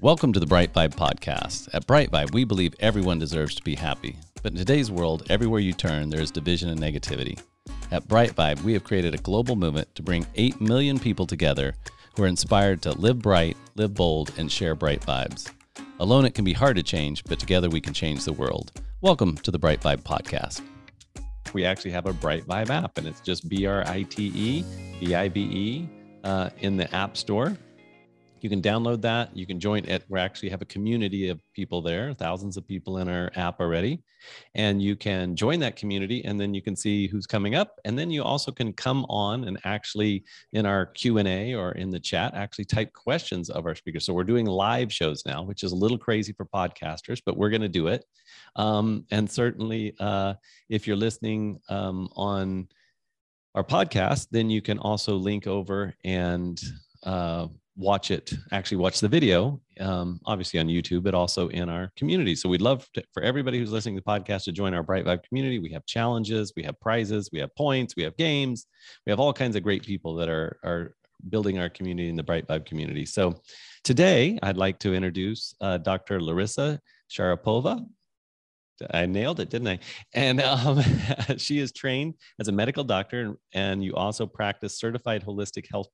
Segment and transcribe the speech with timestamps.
[0.00, 1.68] Welcome to the Bright Vibe podcast.
[1.74, 4.14] At Bright Vibe, we believe everyone deserves to be happy.
[4.44, 7.42] But in today's world, everywhere you turn, there is division and negativity.
[7.90, 11.74] At Bright Vibe, we have created a global movement to bring 8 million people together
[12.14, 15.50] who are inspired to live bright, live bold, and share bright vibes.
[15.98, 18.70] Alone, it can be hard to change, but together we can change the world.
[19.00, 20.60] Welcome to the Bright Vibe podcast.
[21.52, 24.64] We actually have a Bright Vibe app, and it's just B R I T E
[25.00, 25.88] V I V E
[26.22, 27.56] uh, in the App Store
[28.42, 29.36] you can download that.
[29.36, 30.04] You can join it.
[30.08, 34.02] We actually have a community of people there, thousands of people in our app already.
[34.54, 37.78] And you can join that community and then you can see who's coming up.
[37.84, 42.00] And then you also can come on and actually in our Q&A or in the
[42.00, 44.04] chat, actually type questions of our speakers.
[44.04, 47.50] So we're doing live shows now, which is a little crazy for podcasters, but we're
[47.50, 48.04] going to do it.
[48.56, 50.34] Um, and certainly uh,
[50.68, 52.68] if you're listening um, on
[53.54, 56.60] our podcast, then you can also link over and
[57.02, 61.92] uh, watch it, actually watch the video, um, obviously on YouTube, but also in our
[61.96, 62.34] community.
[62.34, 65.04] So we'd love to, for everybody who's listening to the podcast to join our Bright
[65.04, 65.60] Vibe community.
[65.60, 68.66] We have challenges, we have prizes, we have points, we have games,
[69.06, 70.94] we have all kinds of great people that are are
[71.30, 73.06] building our community in the Bright Vibe community.
[73.06, 73.40] So
[73.84, 76.20] today, I'd like to introduce uh, Dr.
[76.20, 77.84] Larissa Sharapova.
[78.92, 79.78] I nailed it, didn't I?
[80.14, 80.80] And um,
[81.36, 85.88] she is trained as a medical doctor, and you also practice certified holistic health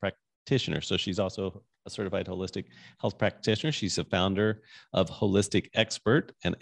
[0.45, 0.83] practitioner.
[0.83, 2.67] So she's also a certified holistic
[3.01, 3.73] health practitioner.
[3.73, 6.55] She's a founder of Holistic Expert and,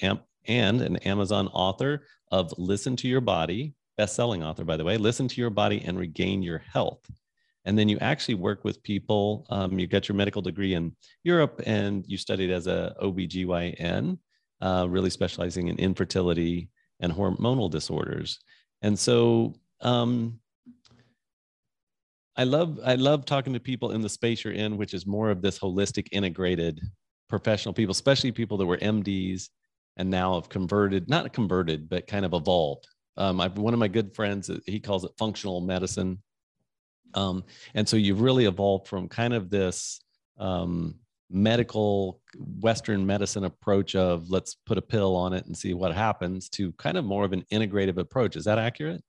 [0.47, 5.27] and an Amazon author of Listen to Your Body, best-selling author, by the way, Listen
[5.27, 7.05] to Your Body and Regain Your Health.
[7.65, 9.47] And then you actually work with people.
[9.51, 10.95] Um, you got your medical degree in
[11.25, 14.19] Europe and you studied as a OBGYN,
[14.61, 16.69] uh, really specializing in infertility
[17.01, 18.39] and hormonal disorders.
[18.83, 20.41] And so um,
[22.37, 25.31] I love I love talking to people in the space you're in, which is more
[25.31, 26.81] of this holistic, integrated
[27.29, 29.49] professional people, especially people that were MDs
[29.97, 32.87] and now have converted, not converted, but kind of evolved.
[33.17, 36.23] Um, I've one of my good friends, he calls it functional medicine.
[37.15, 37.45] Um,
[37.75, 40.01] and so you've really evolved from kind of this
[40.39, 40.95] um,
[41.31, 42.21] medical
[42.61, 46.73] Western medicine approach of let's put a pill on it and see what happens to
[46.73, 48.37] kind of more of an integrative approach.
[48.37, 49.03] Is that accurate?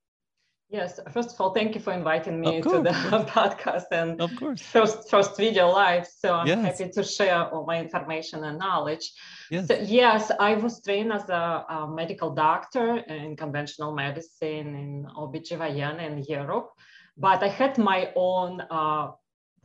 [0.74, 2.90] Yes, first of all, thank you for inviting me to the
[3.38, 6.08] podcast and of course first first video live.
[6.08, 6.80] So I'm yes.
[6.80, 9.06] happy to share all my information and knowledge.
[9.52, 15.06] Yes, so, yes I was trained as a, a, medical doctor in conventional medicine in
[15.16, 16.70] OBGYN in Europe,
[17.18, 19.12] but I had my own uh,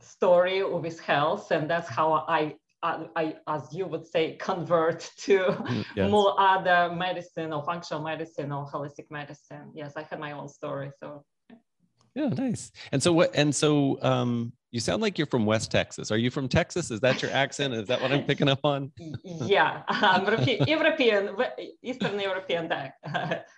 [0.01, 5.85] story with health, and that's how I I, as you would say, convert to mm,
[5.95, 6.09] yes.
[6.09, 9.71] more other medicine or functional medicine or holistic medicine.
[9.73, 10.91] Yes, I had my own story.
[10.99, 11.25] So
[12.15, 12.71] yeah, nice.
[12.91, 13.35] And so what?
[13.35, 16.11] And so um, you sound like you're from West Texas.
[16.11, 16.91] Are you from Texas?
[16.91, 17.73] Is that your accent?
[17.73, 18.91] Is that what I'm picking up on?
[19.23, 21.35] yeah, um, European,
[21.81, 22.71] Eastern European.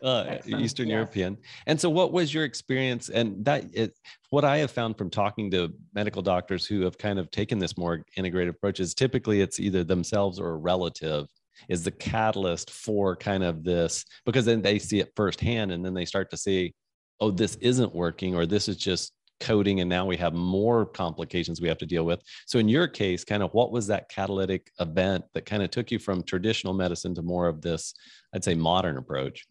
[0.03, 0.95] uh, Eastern yes.
[0.95, 1.37] European.
[1.67, 3.09] And so, what was your experience?
[3.09, 3.93] And that it,
[4.29, 7.77] what I have found from talking to medical doctors who have kind of taken this
[7.77, 11.27] more integrated approach is typically it's either themselves or a relative
[11.67, 15.93] is the catalyst for kind of this because then they see it firsthand and then
[15.93, 16.73] they start to see
[17.19, 21.59] oh this isn't working or this is just coding and now we have more complications
[21.59, 24.71] we have to deal with so in your case kind of what was that catalytic
[24.79, 27.93] event that kind of took you from traditional medicine to more of this
[28.33, 29.45] i'd say modern approach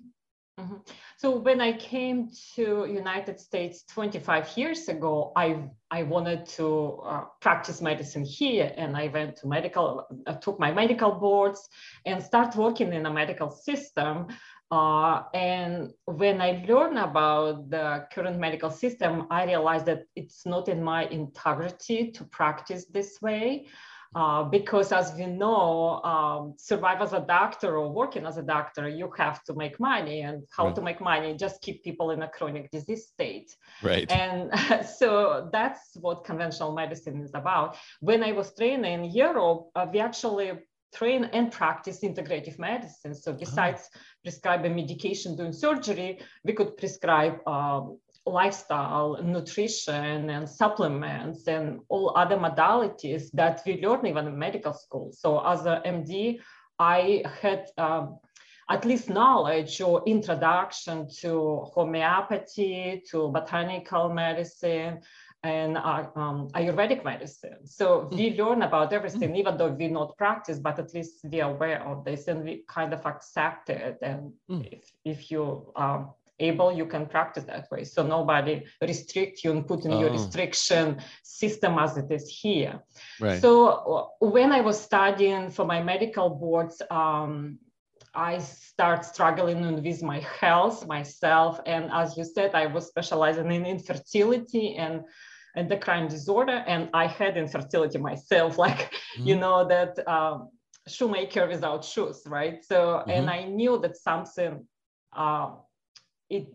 [0.59, 0.77] mm-hmm.
[1.19, 7.25] so when i came to united states 25 years ago i i wanted to uh,
[7.41, 11.69] practice medicine here and i went to medical uh, took my medical boards
[12.07, 14.29] and start working in a medical system
[14.71, 20.69] uh, and when I learned about the current medical system, I realized that it's not
[20.69, 23.67] in my integrity to practice this way.
[24.13, 28.89] Uh, because as we know, um, survive as a doctor or working as a doctor,
[28.89, 30.75] you have to make money, and how right.
[30.75, 33.55] to make money just keep people in a chronic disease state.
[33.85, 34.11] Right.
[34.11, 34.51] And
[34.99, 37.77] so that's what conventional medicine is about.
[38.01, 40.59] When I was training in Europe, uh, we actually
[40.95, 43.15] train and practice integrative medicine.
[43.15, 44.01] So besides oh.
[44.25, 52.37] prescribing medication during surgery, we could prescribe um, lifestyle, nutrition, and supplements, and all other
[52.37, 55.11] modalities that we learn even in medical school.
[55.13, 56.41] So as a MD,
[56.79, 58.19] I had um,
[58.71, 65.01] at least knowledge or introduction to homeopathy, to botanical medicine,
[65.43, 67.67] and uh, um, Ayurvedic medicine.
[67.67, 68.17] So hmm.
[68.17, 71.83] we learn about everything, even though we not practice, but at least we are aware
[71.87, 73.99] of this and we kind of accept it.
[74.03, 74.69] And mm.
[74.71, 77.85] if, if you are able, you can practice that way.
[77.85, 80.01] So nobody restrict you and put in oh.
[80.01, 82.81] your restriction system as it is here.
[83.21, 83.41] Right.
[83.41, 87.59] So when I was studying for my medical boards, um,
[88.15, 91.61] I start struggling with my health myself.
[91.67, 95.03] And as you said, I was specializing in infertility and
[95.57, 96.65] endocrine disorder.
[96.67, 99.27] And I had infertility myself, like, mm-hmm.
[99.27, 100.49] you know, that um,
[100.89, 102.65] shoemaker without shoes, right?
[102.65, 103.11] So, mm-hmm.
[103.11, 104.67] and I knew that something,
[105.13, 105.51] uh,
[106.29, 106.47] it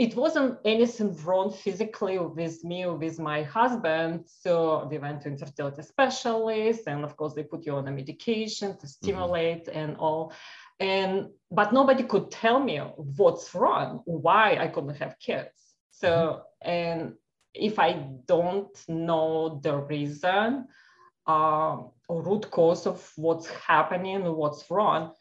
[0.00, 4.24] it wasn't anything wrong physically with me or with my husband.
[4.24, 8.70] So we went to infertility specialists, and of course they put you on a medication
[8.70, 8.86] to mm-hmm.
[8.86, 9.78] stimulate mm-hmm.
[9.78, 10.32] and all.
[10.80, 12.78] And but nobody could tell me
[13.18, 15.50] what's wrong, why I couldn't have kids.
[15.90, 16.70] So mm-hmm.
[16.70, 17.14] and
[17.52, 17.90] if I
[18.24, 20.66] don't know the reason
[21.26, 21.76] uh,
[22.08, 25.12] or root cause of what's happening, what's wrong,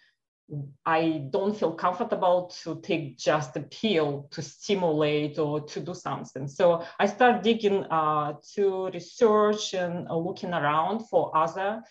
[0.86, 6.48] I don't feel comfortable to take just a pill to stimulate or to do something.
[6.48, 11.84] So I start digging uh, to research and uh, looking around for other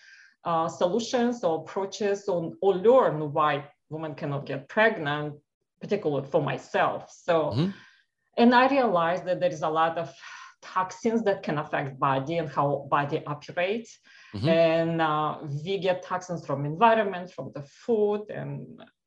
[0.44, 5.34] uh, solutions or approaches on, or learn why women cannot get pregnant,
[5.80, 7.10] particularly for myself.
[7.10, 7.70] So, mm-hmm.
[8.36, 10.12] and I realized that there is a lot of
[10.62, 13.98] toxins that can affect body and how body operates.
[14.34, 14.48] Mm-hmm.
[14.48, 18.66] And uh, we get toxins from environment, from the food and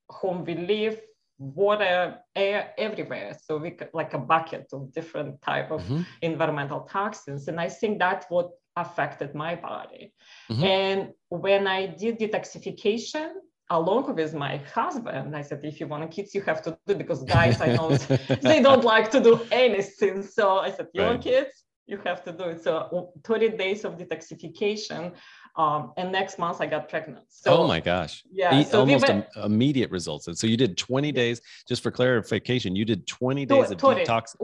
[0.10, 1.00] home we live,
[1.38, 3.38] water, air, everywhere.
[3.44, 6.02] So we could, like a bucket of different type of mm-hmm.
[6.22, 7.48] environmental toxins.
[7.48, 10.14] And I think that's what affected my body.
[10.50, 10.64] Mm-hmm.
[10.64, 13.32] And when I did detoxification,
[13.78, 16.98] along with my husband, I said, if you want kids, you have to do it
[16.98, 17.90] because guys, I know
[18.50, 20.22] they don't like to do anything.
[20.24, 21.10] So I said, you right.
[21.12, 21.64] want kids?
[21.92, 22.64] you have to do it.
[22.64, 25.14] So 30 days of detoxification.
[25.58, 27.26] Um, and next month I got pregnant.
[27.28, 28.24] So, oh my gosh.
[28.32, 28.64] Yeah.
[28.64, 30.28] so almost went, immediate results.
[30.28, 34.08] And so you did 20 days, just for clarification, you did 20 days 30, of
[34.08, 34.36] detox.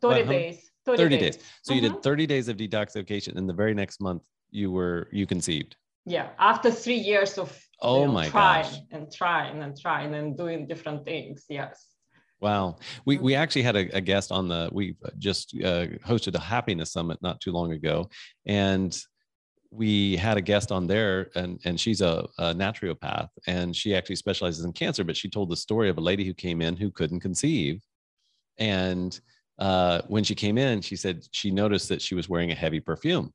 [0.00, 0.70] 30 days.
[0.86, 1.36] 30, 30 days.
[1.36, 1.44] days.
[1.62, 1.76] So mm-hmm.
[1.76, 2.02] you did mm-hmm.
[2.02, 3.36] 30 days of detoxification.
[3.36, 5.76] And the very next month you were, you conceived.
[6.06, 6.30] Yeah.
[6.38, 8.78] After three years of oh you know, my trying gosh.
[8.90, 11.44] and trying and trying and doing different things.
[11.48, 11.86] Yes.
[12.40, 12.76] Wow.
[13.06, 16.92] We, we actually had a, a guest on the, we just uh, hosted a happiness
[16.92, 18.10] summit not too long ago.
[18.44, 18.94] And
[19.70, 24.16] we had a guest on there and, and she's a, a naturopath and she actually
[24.16, 26.90] specializes in cancer, but she told the story of a lady who came in who
[26.90, 27.82] couldn't conceive.
[28.58, 29.18] And
[29.58, 32.80] uh, when she came in, she said she noticed that she was wearing a heavy
[32.80, 33.32] perfume.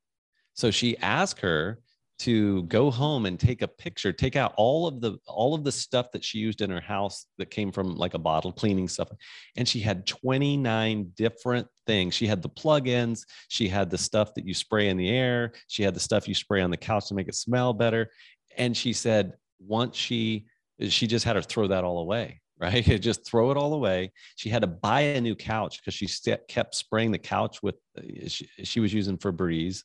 [0.53, 1.79] So she asked her
[2.19, 5.71] to go home and take a picture take out all of the all of the
[5.71, 9.09] stuff that she used in her house that came from like a bottle cleaning stuff
[9.55, 12.13] and she had 29 different things.
[12.13, 15.83] She had the plug-ins she had the stuff that you spray in the air she
[15.83, 18.09] had the stuff you spray on the couch to make it smell better
[18.57, 20.45] and she said once she
[20.87, 22.83] she just had to throw that all away right?
[22.83, 24.11] Just throw it all away.
[24.35, 26.09] She had to buy a new couch because she
[26.49, 29.83] kept spraying the couch with uh, she, she was using Febreze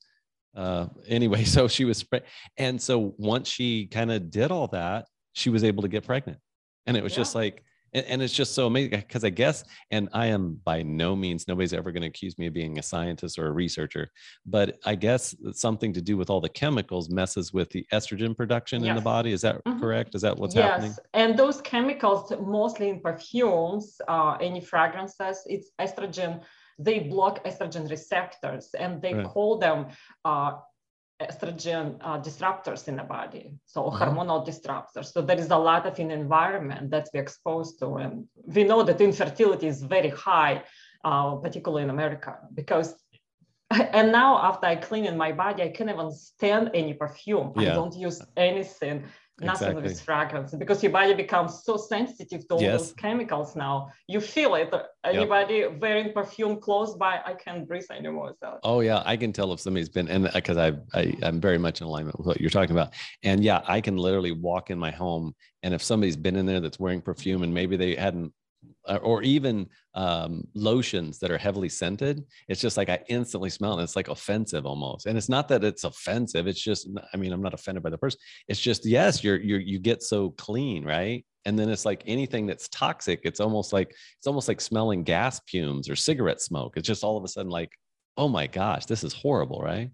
[0.56, 2.04] uh, anyway, so she was,
[2.56, 6.38] and so once she kind of did all that, she was able to get pregnant.
[6.86, 7.18] And it was yeah.
[7.18, 7.64] just like,
[7.94, 11.46] and, and, it's just so amazing because I guess, and I am by no means,
[11.46, 14.10] nobody's ever going to accuse me of being a scientist or a researcher,
[14.44, 18.82] but I guess something to do with all the chemicals messes with the estrogen production
[18.82, 18.90] yes.
[18.90, 19.32] in the body.
[19.32, 19.80] Is that mm-hmm.
[19.80, 20.14] correct?
[20.16, 20.70] Is that what's yes.
[20.70, 20.94] happening?
[21.14, 26.42] And those chemicals, mostly in perfumes, uh, any fragrances, it's estrogen
[26.78, 29.26] they block estrogen receptors and they right.
[29.26, 29.86] call them
[30.24, 30.52] uh,
[31.22, 34.06] estrogen uh, disruptors in the body so uh-huh.
[34.06, 38.26] hormonal disruptors so there is a lot of an environment that we're exposed to and
[38.46, 40.62] we know that infertility is very high
[41.04, 42.96] uh, particularly in america because
[43.70, 47.70] and now after i clean in my body i can't even stand any perfume yeah.
[47.70, 49.04] i don't use anything
[49.40, 49.82] nothing exactly.
[49.82, 52.80] with fragrance because your body becomes so sensitive to all yes.
[52.80, 54.72] those chemicals now you feel it
[55.02, 55.80] anybody yep.
[55.80, 59.58] wearing perfume close by i can't breathe anymore so oh yeah i can tell if
[59.58, 62.48] somebody's been and because uh, I, I i'm very much in alignment with what you're
[62.48, 66.36] talking about and yeah i can literally walk in my home and if somebody's been
[66.36, 68.32] in there that's wearing perfume and maybe they hadn't
[68.86, 72.24] or even um, lotions that are heavily scented.
[72.48, 73.82] It's just like I instantly smell it.
[73.82, 75.06] It's like offensive almost.
[75.06, 76.46] And it's not that it's offensive.
[76.46, 78.20] It's just, I mean, I'm not offended by the person.
[78.48, 81.24] It's just, yes, you're, you're, you get so clean, right?
[81.46, 83.20] And then it's like anything that's toxic.
[83.24, 86.76] It's almost like, it's almost like smelling gas fumes or cigarette smoke.
[86.76, 87.72] It's just all of a sudden like,
[88.16, 89.90] oh my gosh, this is horrible, right?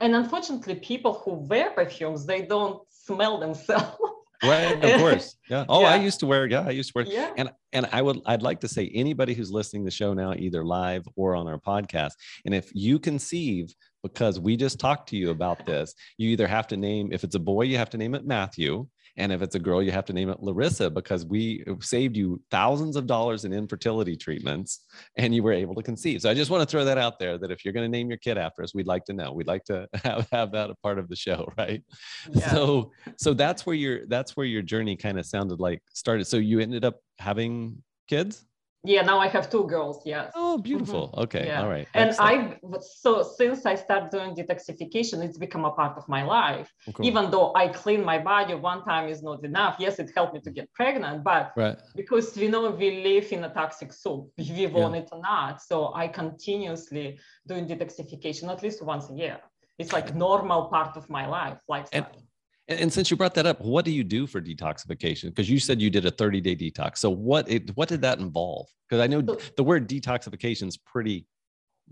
[0.00, 3.96] And unfortunately, people who wear perfumes, they don't smell themselves.
[4.42, 5.88] right of course yeah oh yeah.
[5.88, 7.32] i used to wear yeah i used to wear yeah.
[7.36, 10.32] and and i would i'd like to say anybody who's listening to the show now
[10.34, 12.12] either live or on our podcast
[12.44, 16.66] and if you conceive because we just talked to you about this you either have
[16.66, 19.54] to name if it's a boy you have to name it matthew And if it's
[19.54, 23.44] a girl, you have to name it Larissa because we saved you thousands of dollars
[23.44, 24.84] in infertility treatments
[25.16, 26.22] and you were able to conceive.
[26.22, 28.08] So I just want to throw that out there that if you're going to name
[28.08, 29.32] your kid after us, we'd like to know.
[29.32, 31.82] We'd like to have, have that a part of the show, right?
[32.30, 32.50] Yeah.
[32.50, 36.26] So so that's where your that's where your journey kind of sounded like started.
[36.26, 38.44] So you ended up having kids?
[38.86, 41.20] Yeah now i have two girls yes oh beautiful mm-hmm.
[41.20, 41.62] okay yeah.
[41.62, 46.08] all right and i so since i started doing detoxification it's become a part of
[46.08, 47.06] my life oh, cool.
[47.06, 50.40] even though i clean my body one time is not enough yes it helped me
[50.40, 51.78] to get pregnant but right.
[51.94, 55.00] because we know we live in a toxic soup we want yeah.
[55.00, 59.38] it or not so i continuously doing detoxification at least once a year
[59.78, 62.22] it's like normal part of my life lifestyle and-
[62.68, 65.24] and, and, since you brought that up, what do you do for detoxification?
[65.26, 66.98] Because you said you did a 30 day detox.
[66.98, 68.68] So what it, what did that involve?
[68.88, 71.26] Because I know the word detoxification is pretty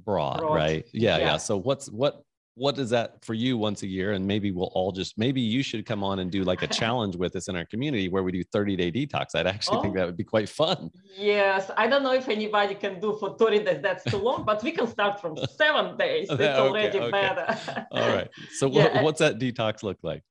[0.05, 0.55] broad, broad.
[0.55, 0.89] right?
[0.93, 1.37] Yeah, yeah, yeah.
[1.37, 2.23] So what's what
[2.57, 4.13] what is that for you once a year?
[4.13, 7.17] And maybe we'll all just maybe you should come on and do like a challenge
[7.17, 9.35] with us in our community where we do 30 day detox.
[9.35, 9.83] I'd actually oh.
[9.83, 10.91] think that would be quite fun.
[11.17, 13.83] Yes, I don't know if anybody can do for 30 days.
[13.83, 16.29] That's too long, but we can start from seven days.
[16.35, 17.11] It's okay, already okay.
[17.11, 17.87] better.
[17.91, 18.29] all right.
[18.57, 18.95] So yeah.
[18.95, 20.23] what, what's that detox look like?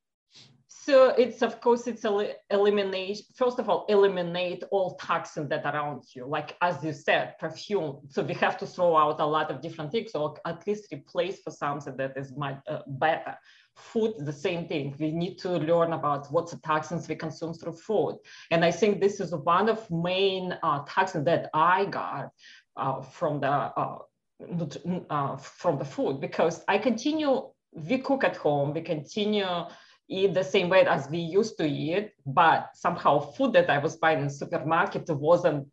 [0.85, 2.03] So it's of course it's
[2.49, 7.99] eliminate first of all eliminate all toxins that around you, like as you said, perfume.
[8.09, 11.39] So we have to throw out a lot of different things, or at least replace
[11.41, 13.37] for something that is much uh, better.
[13.75, 14.93] Food, the same thing.
[14.99, 18.17] We need to learn about what's the toxins we consume through food,
[18.51, 22.29] and I think this is one of main uh, toxins that I got
[22.75, 23.99] uh, from the uh,
[25.09, 27.49] uh, from the food because I continue.
[27.71, 28.71] We cook at home.
[28.75, 29.47] We continue
[30.09, 33.95] eat the same way as we used to eat, but somehow food that I was
[33.95, 35.67] buying in supermarket wasn't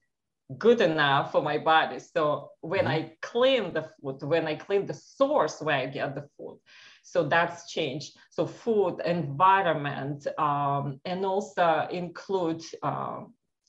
[0.58, 1.99] good enough for my body.
[1.99, 2.88] So when mm-hmm.
[2.88, 6.58] I clean the food, when I clean the source where I get the food,
[7.02, 8.16] so that's changed.
[8.30, 13.20] So food, environment, um, and also include uh,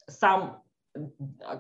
[0.10, 0.58] some
[1.46, 1.58] uh,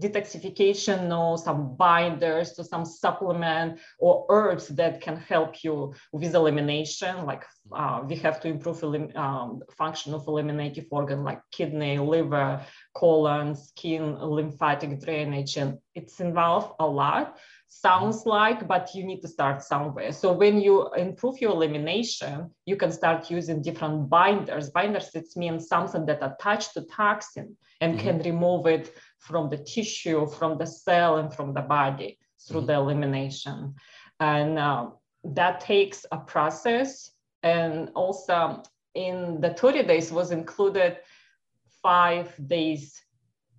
[0.00, 7.26] detoxification or some binders to some supplement or herbs that can help you with elimination
[7.26, 12.60] like uh, we have to improve elim- um, function of eliminative organ like kidney liver
[12.94, 17.36] colon skin lymphatic drainage and it's involved a lot.
[17.68, 20.12] Sounds like but you need to start somewhere.
[20.12, 24.70] So when you improve your elimination you can start using different binders.
[24.70, 28.06] Binders it means something that attach to toxin and mm-hmm.
[28.06, 32.66] can remove it from the tissue, from the cell, and from the body through mm-hmm.
[32.66, 33.74] the elimination.
[34.18, 34.90] And uh,
[35.24, 37.12] that takes a process.
[37.42, 38.62] And also
[38.94, 40.98] in the 30 days was included
[41.82, 43.00] five days.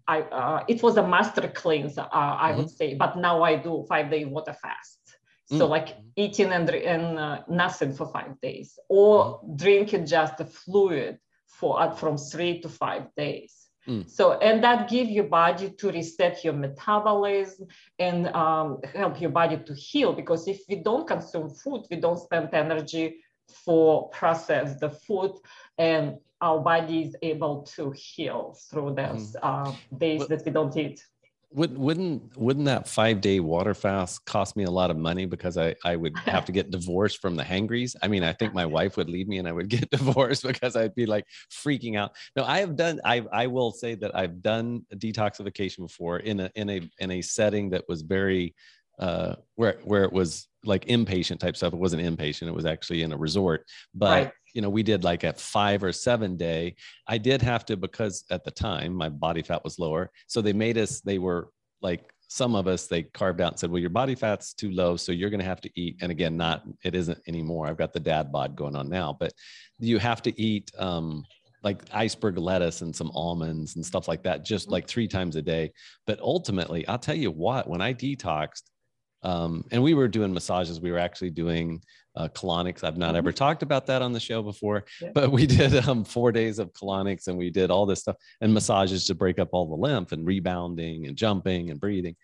[0.08, 2.58] I, uh, it was a master cleanse, uh, I mm-hmm.
[2.58, 4.98] would say, but now I do five day water fast.
[5.46, 5.70] So mm.
[5.70, 9.56] like eating and, and uh, nothing for five days, or mm-hmm.
[9.58, 13.61] drinking just the fluid for uh, from three to five days.
[13.88, 14.10] Mm.
[14.10, 19.58] So, and that give your body to reset your metabolism and um, help your body
[19.58, 20.14] to heal.
[20.14, 23.18] Because if we don't consume food, we don't spend energy
[23.66, 25.34] for process the food,
[25.78, 29.40] and our body is able to heal through those mm.
[29.44, 31.06] uh, days but, that we don't eat.
[31.54, 35.58] Would, wouldn't wouldn't that five day water fast cost me a lot of money because
[35.58, 37.94] I, I would have to get divorced from the hangries?
[38.02, 40.78] I mean, I think my wife would leave me and I would get divorced because
[40.78, 42.14] I'd be like freaking out.
[42.38, 46.52] No, I have done I I will say that I've done detoxification before in a
[46.56, 48.56] in a in a setting that was very
[49.02, 51.74] uh where where it was like inpatient type stuff.
[51.74, 53.66] It wasn't inpatient, it was actually in a resort.
[53.94, 56.76] But right you know, we did like a five or seven day.
[57.08, 60.12] I did have to because at the time my body fat was lower.
[60.28, 61.50] So they made us, they were
[61.82, 64.96] like some of us, they carved out and said, well, your body fat's too low.
[64.96, 65.98] So you're going to have to eat.
[66.02, 67.68] And again, not, it isn't anymore.
[67.68, 69.34] I've got the dad bod going on now, but
[69.80, 71.26] you have to eat, um,
[71.64, 75.44] like iceberg lettuce and some almonds and stuff like that, just like three times a
[75.44, 75.72] day.
[76.08, 78.64] But ultimately, I'll tell you what, when I detoxed,
[79.24, 81.82] um, and we were doing massages, we were actually doing
[82.16, 82.84] uh, colonics.
[82.84, 83.18] I've not mm-hmm.
[83.18, 85.12] ever talked about that on the show before, yeah.
[85.14, 88.54] but we did um, four days of colonics and we did all this stuff and
[88.54, 92.16] massages to break up all the lymph and rebounding and jumping and breathing.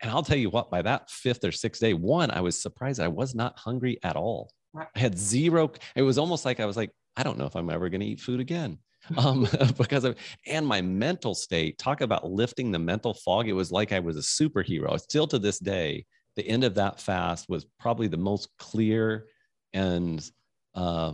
[0.00, 3.00] And I'll tell you what, by that fifth or sixth day, one, I was surprised
[3.00, 4.50] I was not hungry at all.
[4.76, 5.72] I had zero.
[5.94, 8.06] It was almost like I was like, I don't know if I'm ever going to
[8.06, 8.78] eat food again.
[9.18, 9.46] um,
[9.78, 11.78] because of and my mental state.
[11.78, 13.48] Talk about lifting the mental fog.
[13.48, 14.98] It was like I was a superhero.
[14.98, 19.26] Still to this day, the end of that fast was probably the most clear
[19.72, 20.28] and
[20.74, 21.12] uh,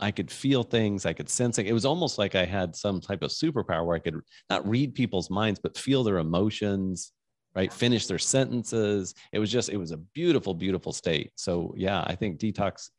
[0.00, 1.66] I could feel things, I could sense it.
[1.66, 4.94] It was almost like I had some type of superpower where I could not read
[4.94, 7.12] people's minds, but feel their emotions,
[7.54, 7.72] right?
[7.72, 9.14] Finish their sentences.
[9.32, 11.32] It was just, it was a beautiful, beautiful state.
[11.36, 12.90] So yeah, I think detox.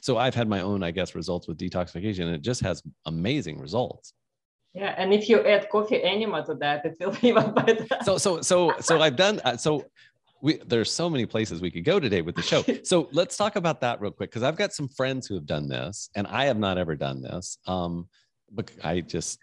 [0.00, 3.58] So I've had my own, I guess, results with detoxification, and it just has amazing
[3.58, 4.14] results.
[4.74, 7.86] Yeah, and if you add coffee enema to that, it will be even better.
[8.04, 9.40] So, so, so, so I've done.
[9.44, 9.84] Uh, so
[10.42, 12.62] we there's so many places we could go today with the show.
[12.84, 15.68] So let's talk about that real quick because I've got some friends who have done
[15.68, 17.58] this, and I have not ever done this.
[17.66, 18.08] Um,
[18.50, 19.38] but I just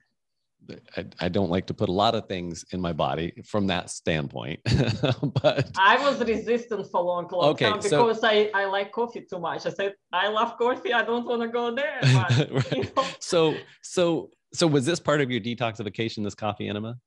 [0.96, 3.90] I, I, don't like to put a lot of things in my body from that
[3.90, 4.60] standpoint.
[5.42, 8.92] but I was resistant for a long, long okay, time because so, I, I like
[8.92, 9.66] coffee too much.
[9.66, 10.94] I said, I love coffee.
[10.94, 12.00] I don't want to go there.
[12.02, 12.72] But, right.
[12.76, 13.06] you know.
[13.20, 16.98] So, so, so was this part of your detoxification, this coffee enema?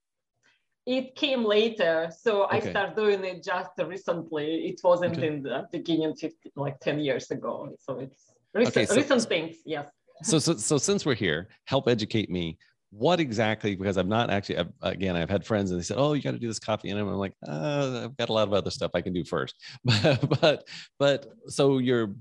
[0.85, 2.11] It came later.
[2.17, 2.57] So okay.
[2.57, 4.67] I started doing it just recently.
[4.67, 5.29] It wasn't okay.
[5.29, 7.75] in the beginning, 50, like 10 years ago.
[7.79, 9.57] So it's recent, okay, so, recent things.
[9.65, 9.87] Yes.
[10.23, 12.59] So, so, so since we're here, help educate me
[12.93, 16.12] what exactly because i'm not actually I've, again i've had friends and they said oh
[16.12, 18.53] you got to do this coffee and i'm like uh, i've got a lot of
[18.53, 22.15] other stuff i can do first but but but so you're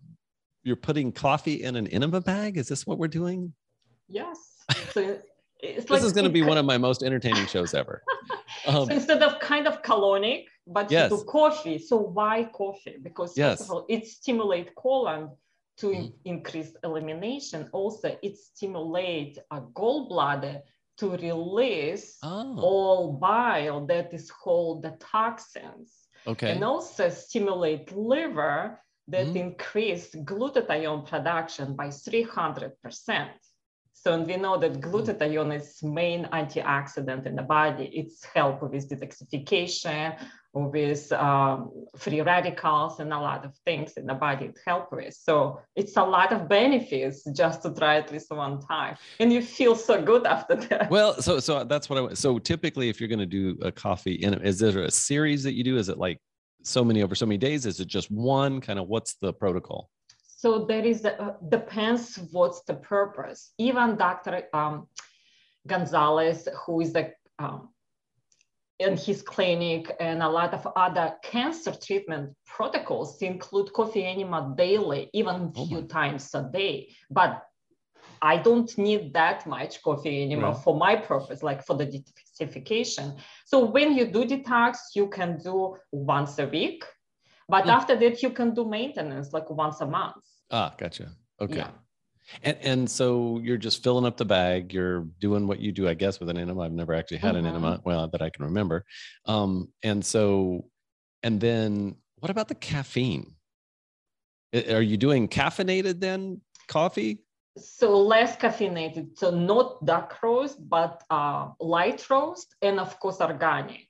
[0.63, 3.51] you're putting coffee in an enema bag is this what we're doing
[4.07, 5.19] yes so
[5.61, 8.03] this like, is going to be one of my most entertaining shows ever
[8.67, 11.09] um, so instead of kind of colonic but yes.
[11.09, 13.59] do coffee so why coffee because yes.
[13.59, 15.29] first of all it stimulates colon
[15.81, 16.13] to mm.
[16.25, 17.67] increase elimination.
[17.71, 20.61] Also, it stimulates a gallbladder
[20.97, 22.59] to release oh.
[22.59, 25.91] all bile that is called the toxins.
[26.27, 26.51] Okay.
[26.51, 29.35] And also stimulate liver that mm.
[29.35, 32.71] increase glutathione production by 300%.
[34.03, 34.81] So and we know that mm.
[34.81, 37.85] glutathione is main antioxidant in the body.
[37.93, 40.17] It's help with detoxification,
[40.53, 45.13] with um, free radicals and a lot of things in the body it helps with.
[45.13, 49.43] So it's a lot of benefits just to try at least one time, and you
[49.43, 50.89] feel so good after that.
[50.89, 52.13] Well, so so that's what I.
[52.15, 55.53] So typically, if you're going to do a coffee, in is there a series that
[55.53, 55.77] you do?
[55.77, 56.17] Is it like
[56.63, 57.67] so many over so many days?
[57.67, 58.61] Is it just one?
[58.61, 59.91] Kind of what's the protocol?
[60.41, 63.53] So there is a, uh, depends what's the purpose.
[63.59, 64.45] Even Dr.
[64.53, 64.87] Um,
[65.67, 67.69] Gonzalez, who is the um,
[68.79, 75.11] in his clinic and a lot of other cancer treatment protocols include coffee enema daily,
[75.13, 76.89] even a few oh times a day.
[77.11, 77.43] But
[78.23, 80.63] I don't need that much coffee enema right.
[80.63, 83.15] for my purpose, like for the detoxification.
[83.45, 86.83] So when you do detox, you can do once a week,
[87.47, 87.69] but mm.
[87.69, 90.23] after that, you can do maintenance like once a month.
[90.49, 91.11] Ah, gotcha.
[91.39, 91.57] Okay.
[91.57, 91.69] Yeah.
[92.43, 94.73] And, and so you're just filling up the bag.
[94.73, 96.61] You're doing what you do, I guess, with an enema.
[96.61, 97.45] I've never actually had mm-hmm.
[97.45, 98.85] an enema, well, that I can remember.
[99.25, 100.65] Um, and so,
[101.23, 103.35] and then what about the caffeine?
[104.53, 107.23] Are you doing caffeinated then coffee?
[107.57, 109.17] So less caffeinated.
[109.17, 113.87] So not dark roast, but uh, light roast, and of course organic.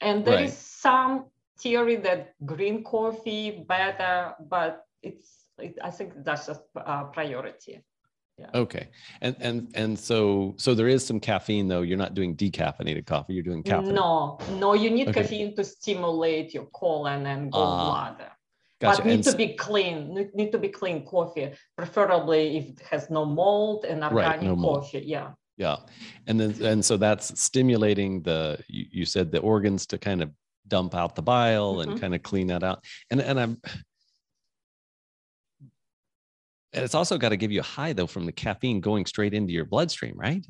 [0.00, 0.44] And there right.
[0.44, 1.26] is some
[1.60, 5.38] theory that green coffee better, but it's
[5.82, 7.82] I think that's just a priority.
[8.38, 8.50] Yeah.
[8.54, 8.88] Okay.
[9.20, 11.82] And and and so so there is some caffeine though.
[11.82, 13.34] You're not doing decaffeinated coffee.
[13.34, 13.94] You're doing caffeine.
[13.94, 14.74] No, no.
[14.74, 15.22] You need okay.
[15.22, 18.20] caffeine to stimulate your colon and gallbladder.
[18.20, 18.34] Uh,
[18.80, 19.02] gotcha.
[19.02, 20.30] But need and to be clean.
[20.34, 24.54] Need to be clean coffee, preferably if it has no mold and organic right, no
[24.54, 24.98] coffee.
[24.98, 25.06] Mold.
[25.06, 25.30] Yeah.
[25.56, 25.76] Yeah.
[26.28, 30.30] And then and so that's stimulating the you, you said the organs to kind of
[30.68, 31.90] dump out the bile mm-hmm.
[31.90, 32.84] and kind of clean that out.
[33.10, 33.60] And and I'm
[36.72, 39.34] and it's also got to give you a high though from the caffeine going straight
[39.34, 40.46] into your bloodstream, right?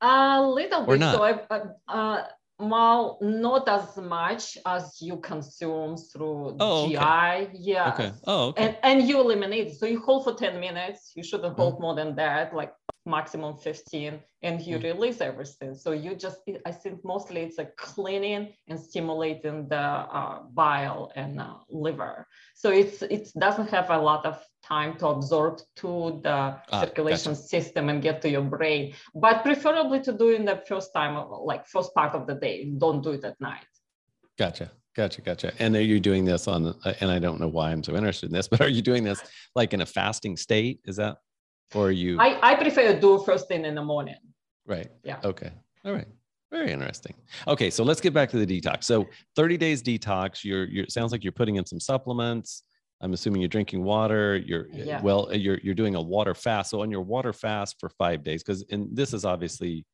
[0.00, 1.00] A little or bit.
[1.00, 1.14] Not?
[1.14, 2.24] So I, uh,
[2.60, 6.96] well, not as much as you consume through oh, GI.
[6.96, 7.50] Okay.
[7.54, 7.92] Yeah.
[7.92, 8.12] Okay.
[8.26, 8.64] Oh, okay.
[8.64, 9.78] And, and you eliminate it.
[9.78, 11.12] So you hold for 10 minutes.
[11.14, 11.80] You shouldn't hold mm.
[11.80, 12.72] more than that, like
[13.06, 14.82] maximum 15, and you mm.
[14.82, 15.74] release everything.
[15.74, 21.40] So you just, I think mostly it's a cleaning and stimulating the uh, bile and
[21.40, 22.26] uh, liver.
[22.54, 27.32] So it's it doesn't have a lot of time to absorb to the ah, circulation
[27.32, 27.42] gotcha.
[27.42, 28.94] system and get to your brain.
[29.14, 32.70] But preferably to do in the first time, like first part of the day.
[32.78, 33.66] Don't do it at night.
[34.38, 34.70] Gotcha.
[34.96, 35.52] Gotcha, gotcha.
[35.58, 36.74] And are you doing this on?
[37.00, 39.20] And I don't know why I'm so interested in this, but are you doing this
[39.54, 40.80] like in a fasting state?
[40.84, 41.18] Is that,
[41.74, 42.18] or are you?
[42.18, 44.16] I I prefer to do first thing in the morning.
[44.66, 44.88] Right.
[45.04, 45.18] Yeah.
[45.24, 45.52] Okay.
[45.84, 46.08] All right.
[46.50, 47.14] Very interesting.
[47.46, 48.82] Okay, so let's get back to the detox.
[48.84, 49.06] So
[49.36, 50.42] 30 days detox.
[50.42, 52.64] You're you're sounds like you're putting in some supplements.
[53.00, 54.36] I'm assuming you're drinking water.
[54.36, 55.00] You're yeah.
[55.00, 55.30] well.
[55.32, 56.70] You're you're doing a water fast.
[56.70, 59.84] So on your water fast for five days, because and this is obviously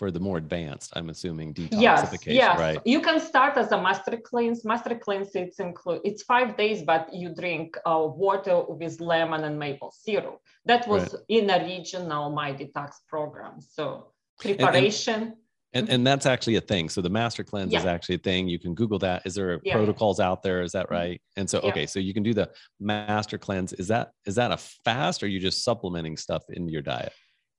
[0.00, 0.92] for the more advanced.
[0.96, 2.34] I'm assuming detoxification.
[2.42, 2.58] Yes, yes.
[2.58, 2.80] Right.
[2.86, 4.64] You can start as a master cleanse.
[4.64, 9.58] Master cleanse it's include it's five days, but you drink uh, water with lemon and
[9.58, 10.38] maple syrup.
[10.64, 11.22] That was right.
[11.28, 13.54] in a regional my detox program.
[13.60, 15.14] So preparation.
[15.14, 15.39] And, and,
[15.72, 16.88] And, and that's actually a thing.
[16.88, 17.78] So the master cleanse yeah.
[17.78, 18.48] is actually a thing.
[18.48, 19.22] You can Google that.
[19.24, 19.74] Is there yeah.
[19.74, 20.62] protocols out there?
[20.62, 20.94] Is that mm-hmm.
[20.94, 21.22] right?
[21.36, 21.70] And so, yeah.
[21.70, 23.72] okay, so you can do the master cleanse.
[23.74, 27.12] Is that is that a fast or are you just supplementing stuff into your diet?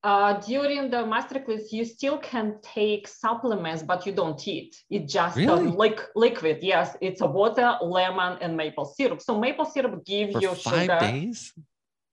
[0.04, 4.76] Uh, during the master cleanse, you still can take supplements, but you don't eat.
[4.89, 5.67] It's just really?
[5.67, 6.58] li- liquid.
[6.62, 9.21] Yes, it's a water, lemon, and maple syrup.
[9.21, 11.00] So maple syrup gives For you five sugar.
[11.00, 11.54] days?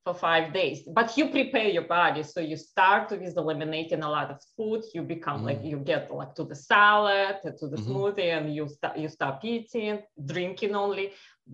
[0.09, 4.31] For five days but you prepare your body so you start with eliminating a lot
[4.31, 5.49] of food you become mm.
[5.49, 7.92] like you get like to the salad to the mm-hmm.
[7.92, 9.99] smoothie and you start you stop eating
[10.33, 11.07] drinking only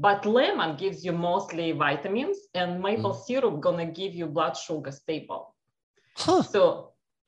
[0.07, 3.25] but lemon gives you mostly vitamins and maple mm.
[3.25, 5.43] syrup gonna give you blood sugar stable
[6.17, 6.43] huh.
[6.43, 6.63] so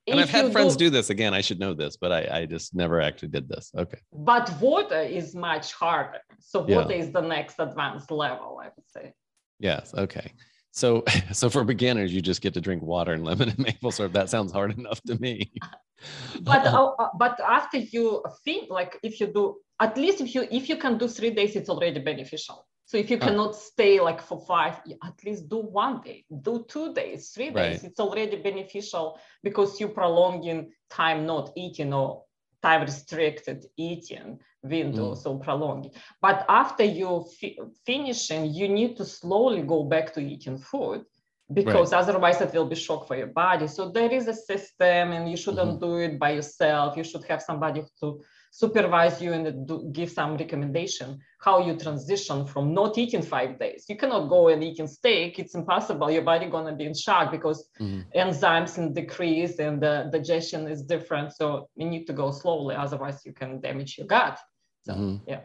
[0.09, 1.33] and I've had friends do, do, this again.
[1.33, 3.71] I should know this, but I, I just never actually did this.
[3.77, 3.99] Okay.
[4.13, 6.21] But water is much harder.
[6.39, 7.03] So water yeah.
[7.03, 9.11] is the next advanced level, I would say.
[9.59, 9.93] Yes.
[9.93, 10.31] Okay.
[10.77, 14.13] So, so for beginners, you just get to drink water and lemon and maple syrup.
[14.13, 15.51] That sounds hard enough to me.
[16.41, 20.47] but uh, uh, but after you think like if you do at least if you
[20.51, 22.67] if you can do three days, it's already beneficial.
[22.85, 26.93] So if you cannot stay like for five, at least do one day, do two
[26.93, 27.81] days, three days.
[27.81, 27.83] Right.
[27.83, 32.23] It's already beneficial because you're prolonging time not eating or
[32.61, 35.17] time restricted eating window, mm.
[35.17, 35.91] so prolonging.
[36.21, 41.05] But after you fi- finishing, you need to slowly go back to eating food
[41.53, 41.99] because right.
[41.99, 43.67] otherwise it will be shock for your body.
[43.67, 45.85] So there is a system, and you shouldn't mm-hmm.
[45.85, 46.97] do it by yourself.
[46.97, 48.21] You should have somebody to
[48.57, 53.85] supervise you and do, give some recommendation how you transition from not eating five days.
[53.87, 55.37] You cannot go and eating steak.
[55.37, 56.09] It's impossible.
[56.09, 58.01] Your body gonna be in shock because mm-hmm.
[58.17, 61.35] enzymes in decrease and the digestion is different.
[61.35, 62.73] So you need to go slowly.
[62.73, 64.39] Otherwise, you can damage your gut.
[64.87, 65.23] So, mm-hmm.
[65.27, 65.41] yeah.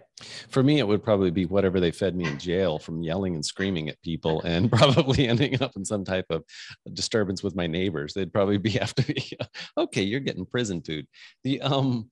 [0.48, 3.44] For me, it would probably be whatever they fed me in jail from yelling and
[3.44, 6.44] screaming at people and probably ending up in some type of
[6.94, 8.14] disturbance with my neighbors.
[8.14, 9.32] They'd probably be after me.
[9.76, 11.06] okay, you're getting prison food.
[11.44, 12.08] The um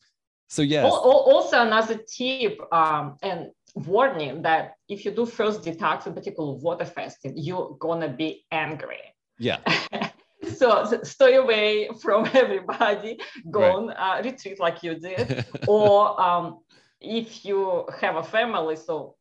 [0.50, 0.84] so yes.
[0.84, 6.84] Also another tip um, and warning that if you do first detox, in particular water
[6.84, 9.14] fasting, you're gonna be angry.
[9.38, 9.58] Yeah.
[10.56, 13.20] so stay away from everybody.
[13.48, 13.74] Go right.
[13.74, 16.58] on uh, retreat like you did, or um,
[17.00, 19.14] if you have a family, so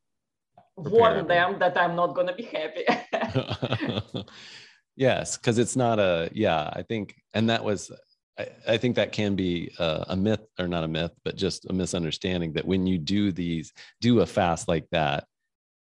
[0.81, 2.85] Prepare warn them that I'm not gonna be happy.
[4.95, 6.71] yes, because it's not a yeah.
[6.73, 7.91] I think, and that was
[8.67, 11.73] I, think that can be uh, a myth or not a myth, but just a
[11.73, 15.25] misunderstanding that when you do these, do a fast like that,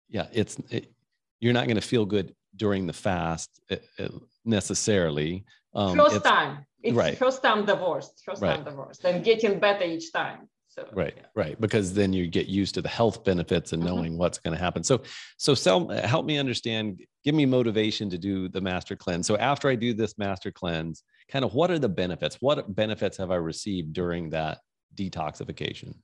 [0.10, 0.92] yeah, it's, it,
[1.40, 4.08] you're not going to feel good during the fast uh, uh,
[4.46, 5.44] necessarily.
[5.74, 7.18] Um, first time, it's right.
[7.18, 8.56] first time divorced, first right.
[8.56, 10.48] time divorced, and getting better each time.
[10.70, 11.24] So, right, yeah.
[11.36, 13.96] right, because then you get used to the health benefits and mm-hmm.
[13.96, 14.20] knowing mm-hmm.
[14.20, 14.84] what's going to happen.
[14.84, 15.02] So,
[15.38, 17.02] so sell, help me understand.
[17.24, 19.26] Give me motivation to do the master cleanse.
[19.26, 22.38] So after I do this master cleanse, kind of what are the benefits?
[22.40, 24.60] What benefits have I received during that
[24.96, 25.96] detoxification?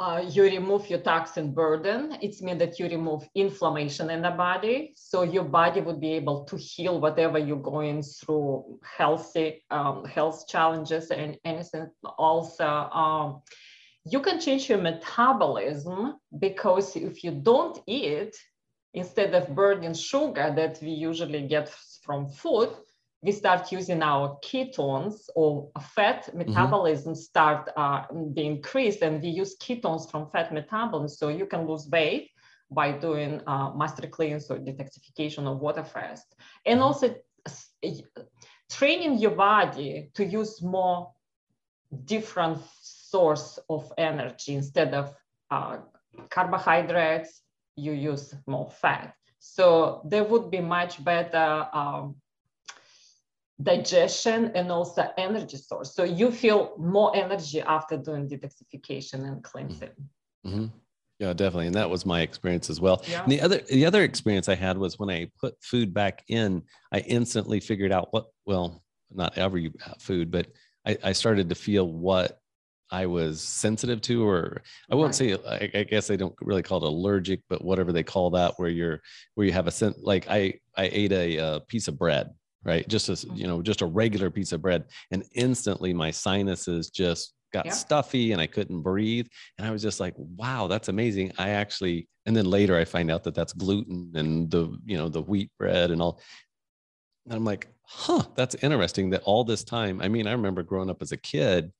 [0.00, 2.16] Uh, you remove your toxin burden.
[2.22, 4.92] It's means that you remove inflammation in the body.
[4.94, 10.46] So your body would be able to heal whatever you're going through, healthy um, health
[10.46, 11.90] challenges and anything.
[12.16, 13.42] Also, um,
[14.04, 18.36] you can change your metabolism because if you don't eat,
[18.94, 21.68] instead of burning sugar that we usually get
[22.04, 22.70] from food,
[23.22, 26.38] we start using our ketones or fat mm-hmm.
[26.38, 27.20] metabolism mm-hmm.
[27.20, 28.04] start uh,
[28.34, 32.30] being increased and we use ketones from fat metabolism so you can lose weight
[32.70, 36.84] by doing uh, master cleanse or detoxification or water fast and mm-hmm.
[36.84, 37.14] also
[38.70, 41.10] training your body to use more
[42.04, 45.14] different source of energy instead of
[45.50, 45.78] uh,
[46.30, 47.40] carbohydrates
[47.76, 52.16] you use more fat so there would be much better um,
[53.62, 55.94] digestion and also energy source.
[55.94, 59.90] So you feel more energy after doing detoxification and cleansing.
[60.46, 60.66] Mm-hmm.
[61.18, 61.66] Yeah, definitely.
[61.66, 63.02] And that was my experience as well.
[63.08, 63.22] Yeah.
[63.24, 66.62] And the other the other experience I had was when I put food back in,
[66.92, 70.46] I instantly figured out what well, not every food, but
[70.86, 72.40] I, I started to feel what
[72.90, 76.78] I was sensitive to, or I won't say, I, I, guess they don't really call
[76.78, 79.02] it allergic, but whatever they call that, where you're,
[79.34, 82.30] where you have a sense, like I, I ate a, a piece of bread
[82.64, 82.86] right?
[82.88, 87.34] Just as you know, just a regular piece of bread, and instantly my sinuses just
[87.52, 87.72] got yeah.
[87.72, 89.26] stuffy and I couldn't breathe.
[89.56, 91.32] And I was just like, wow, that's amazing.
[91.38, 95.08] I actually, and then later I find out that that's gluten and the, you know,
[95.08, 96.20] the wheat bread and all.
[97.24, 100.90] And I'm like, huh, that's interesting that all this time, I mean, I remember growing
[100.90, 101.72] up as a kid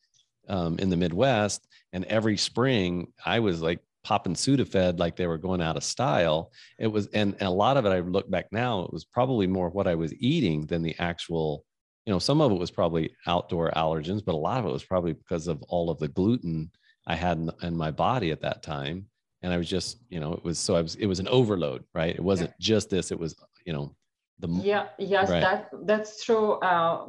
[0.49, 5.39] um, in the Midwest and every spring I was like popping Sudafed like they were
[5.39, 6.51] going out of style.
[6.79, 9.47] It was, and, and a lot of it, I look back now, it was probably
[9.47, 11.65] more what I was eating than the actual
[12.09, 14.83] you know, some of it was probably outdoor allergens, but a lot of it was
[14.83, 16.71] probably because of all of the gluten
[17.07, 19.05] I had in, in my body at that time.
[19.43, 21.85] And I was just, you know, it was so I was, it was an overload,
[21.95, 22.15] right?
[22.15, 22.55] It wasn't yeah.
[22.61, 23.95] just this, it was, you know,
[24.39, 24.49] the.
[24.49, 25.43] Yeah, yes, right.
[25.43, 26.53] that, that's true.
[26.53, 27.09] Uh,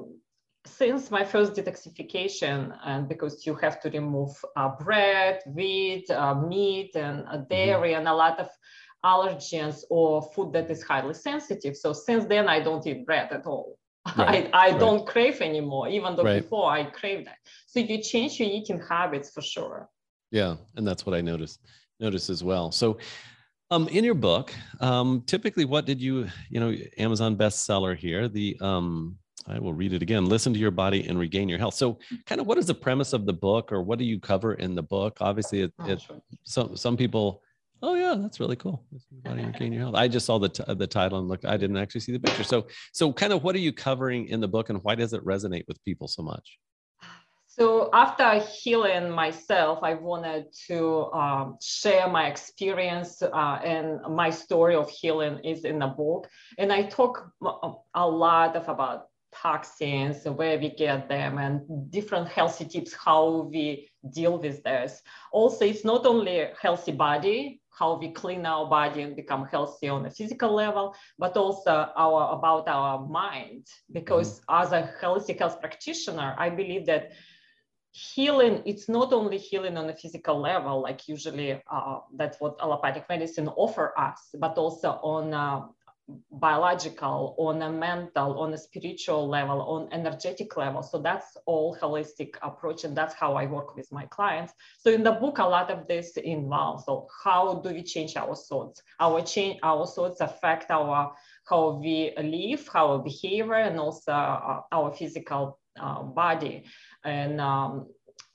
[0.70, 6.96] since my first detoxification, and because you have to remove uh, bread, wheat, uh, meat,
[6.96, 8.00] and uh, dairy, mm-hmm.
[8.00, 8.50] and a lot of
[9.06, 11.76] allergens or food that is highly sensitive.
[11.76, 13.78] So since then, I don't eat bread at all.
[14.18, 14.50] Right.
[14.54, 14.80] I, I right.
[14.80, 16.42] don't crave anymore, even though right.
[16.42, 17.38] before I craved that.
[17.68, 19.88] So you change your eating habits for sure.
[20.32, 21.60] Yeah, and that's what I noticed
[22.00, 22.72] noticed as well.
[22.72, 22.98] So
[23.72, 28.58] um, in your book, um, typically what did you, you know, Amazon bestseller here, the
[28.62, 29.18] um,
[29.50, 30.26] I will read it again.
[30.26, 31.74] Listen to your body and regain your health.
[31.74, 34.54] So, kind of, what is the premise of the book, or what do you cover
[34.54, 35.18] in the book?
[35.22, 36.02] Obviously, it, oh, it
[36.44, 37.42] some some people
[37.82, 38.84] oh yeah that's really cool
[39.24, 41.78] body regain your health i just saw the, t- the title and looked i didn't
[41.78, 44.70] actually see the picture so so kind of what are you covering in the book
[44.70, 46.60] and why does it resonate with people so much
[47.48, 54.76] so after healing myself i wanted to um, share my experience uh, and my story
[54.76, 57.32] of healing is in the book and i talk
[57.96, 63.90] a lot of about toxins where we get them and different healthy tips how we
[64.12, 69.16] deal with this also it's not only healthy body how we clean our body and
[69.16, 73.66] become healthy on a physical level, but also our about our mind.
[73.92, 74.62] Because mm-hmm.
[74.62, 77.14] as a healthy health practitioner, I believe that
[77.92, 83.04] healing it's not only healing on a physical level like usually uh, that's what allopathic
[83.10, 85.66] medicine offer us but also on a
[86.32, 90.82] biological, on a mental, on a spiritual level, on energetic level.
[90.84, 94.54] So that's all holistic approach, and that's how I work with my clients.
[94.78, 96.86] So in the book, a lot of this involves.
[96.86, 98.82] So how do we change our thoughts?
[99.00, 101.14] Our change, our thoughts affect our
[101.46, 106.66] how we live, our behavior, and also uh, our physical uh, body.
[107.04, 107.88] And um,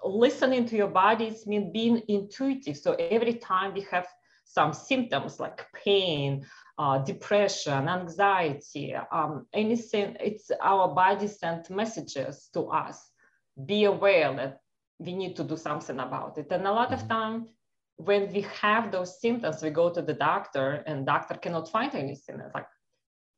[0.05, 2.77] listening to your body means being intuitive.
[2.77, 4.07] So every time we have
[4.45, 6.45] some symptoms like pain
[6.79, 13.11] uh, depression, anxiety, um, anything, it's our body sent messages to us.
[13.67, 14.61] Be aware that
[14.99, 16.51] we need to do something about it.
[16.51, 17.03] And a lot mm-hmm.
[17.03, 17.47] of time
[17.97, 22.41] when we have those symptoms, we go to the doctor and doctor cannot find anything.
[22.41, 22.67] It's like,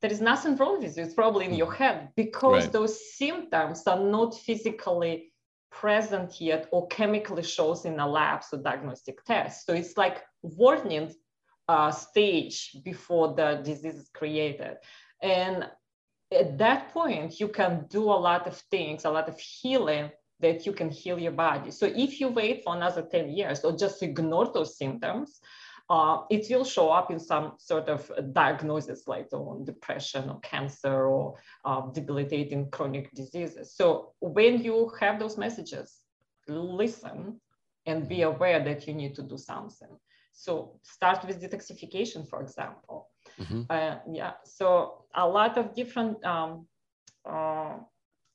[0.01, 1.03] there is nothing wrong with you.
[1.03, 1.83] It's probably in your mm-hmm.
[1.83, 2.71] head because right.
[2.71, 5.31] those symptoms are not physically
[5.71, 9.65] present yet or chemically shows in a lab so diagnostic test.
[9.65, 11.13] So it's like warning
[11.67, 14.77] uh, stage before the disease is created.
[15.21, 15.69] And
[16.31, 20.65] at that point, you can do a lot of things, a lot of healing that
[20.65, 21.71] you can heal your body.
[21.71, 25.39] So if you wait for another 10 years or just ignore those symptoms,
[25.89, 31.07] uh, it will show up in some sort of diagnosis like on depression or cancer
[31.07, 33.73] or uh, debilitating chronic diseases.
[33.73, 35.99] So when you have those messages,
[36.47, 37.39] listen
[37.85, 39.97] and be aware that you need to do something.
[40.37, 43.09] So start with detoxification, for example.
[43.39, 43.61] Mm-hmm.
[43.69, 46.67] Uh, yeah, so a lot of different um,
[47.25, 47.77] uh,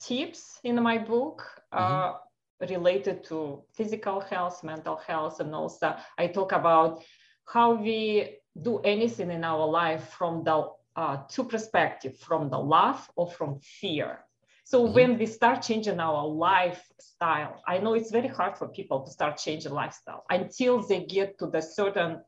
[0.01, 2.73] tips in my book mm-hmm.
[2.75, 7.05] related to physical health, mental health, and also I talk about
[7.47, 13.09] how we do anything in our life from the uh, two perspective, from the love
[13.15, 14.25] or from fear.
[14.65, 14.95] So mm-hmm.
[14.95, 19.37] when we start changing our lifestyle, I know it's very hard for people to start
[19.37, 22.23] changing lifestyle until they get to the certain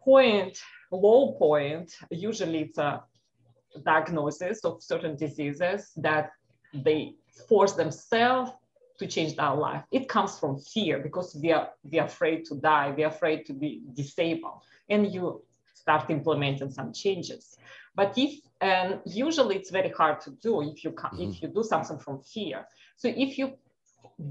[0.00, 0.58] point,
[0.92, 1.92] low point.
[2.10, 3.02] Usually it's a
[3.84, 6.30] diagnosis of certain diseases that
[6.72, 7.14] they
[7.48, 8.52] force themselves
[8.98, 9.82] to change their life.
[9.92, 13.44] It comes from fear because we are we are afraid to die, we are afraid
[13.46, 15.42] to be disabled, and you
[15.76, 17.56] start implementing some changes.
[17.94, 21.22] But if and usually it's very hard to do if you mm-hmm.
[21.22, 22.66] if you do something from fear.
[22.96, 23.52] So if you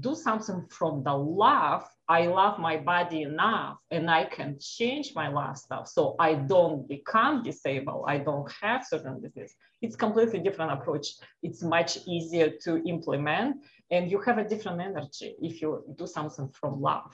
[0.00, 5.28] do something from the love, I love my body enough and I can change my
[5.28, 9.54] lifestyle so I don't become disabled, I don't have certain disease.
[9.82, 11.06] It's completely different approach.
[11.42, 13.56] It's much easier to implement
[13.90, 17.12] and you have a different energy if you do something from love.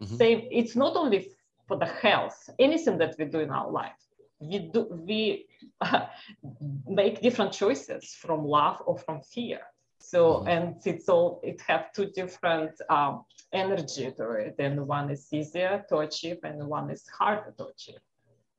[0.00, 0.16] Mm-hmm.
[0.16, 1.28] Same, it's not only
[1.66, 4.02] for the health, anything that we do in our life
[4.42, 5.46] we do we
[5.80, 6.06] uh,
[6.86, 9.60] make different choices from love or from fear
[9.98, 10.48] so mm-hmm.
[10.48, 15.84] and it's all it have two different um, energy to it and one is easier
[15.88, 18.00] to achieve and one is harder to achieve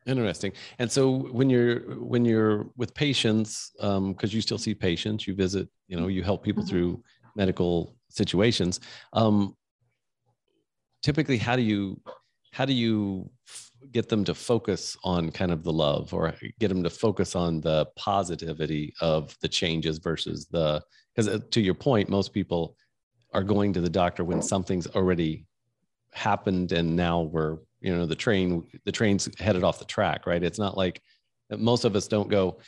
[0.06, 5.28] interesting and so when you're when you're with patients because um, you still see patients
[5.28, 6.70] you visit you know you help people mm-hmm.
[6.70, 7.04] through
[7.36, 8.80] medical situations
[9.13, 9.56] um,
[11.02, 12.00] typically how do you
[12.54, 13.30] how do you
[13.92, 17.60] get them to focus on kind of the love or get them to focus on
[17.62, 20.82] the positivity of the changes versus the
[21.13, 22.78] because uh, to your point most people
[23.34, 25.46] are going to the doctor when something's already
[26.13, 30.44] happened and now we're you know the train the train's headed off the track right?
[30.44, 31.02] It's not like
[31.58, 32.60] most of us don't go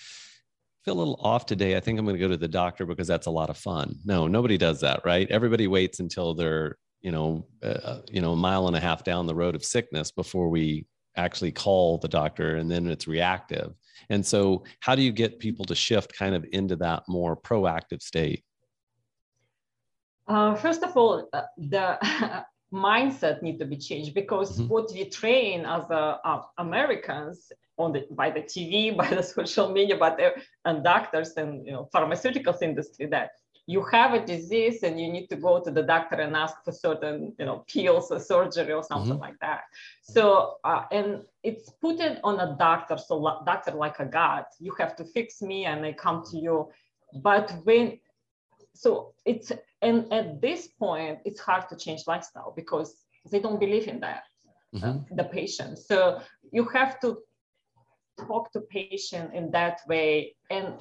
[0.84, 1.76] feel a little off today.
[1.76, 3.96] I think i'm going to go to the doctor because that's a lot of fun.
[4.04, 5.30] No nobody does that right?
[5.30, 9.04] Everybody waits until they're you know uh, uh you know a mile and a half
[9.04, 13.72] down the road of sickness before we actually call the doctor and then it's reactive
[14.10, 18.02] and so how do you get people to shift kind of into that more proactive
[18.02, 18.44] state
[20.28, 21.86] uh, first of all uh, the
[22.74, 24.68] mindset need to be changed because mm-hmm.
[24.74, 29.72] what we train as uh, uh, Americans on the by the TV, by the social
[29.72, 30.20] media, but
[30.66, 33.30] and doctors and you know pharmaceuticals industry that
[33.68, 36.72] you have a disease and you need to go to the doctor and ask for
[36.72, 39.22] certain you know pills or surgery or something mm-hmm.
[39.22, 39.62] like that.
[40.04, 44.46] So uh, and it's put it on a doctor, so doctor like a god.
[44.60, 46.70] You have to fix me, and I come to you.
[47.22, 48.00] But when
[48.76, 49.52] so it's
[49.82, 52.94] and at this point it's hard to change lifestyle because
[53.32, 54.24] they don't believe in that
[54.76, 54.86] mm-hmm.
[54.86, 56.20] uh, the patient so
[56.52, 57.18] you have to
[58.28, 60.74] talk to patient in that way and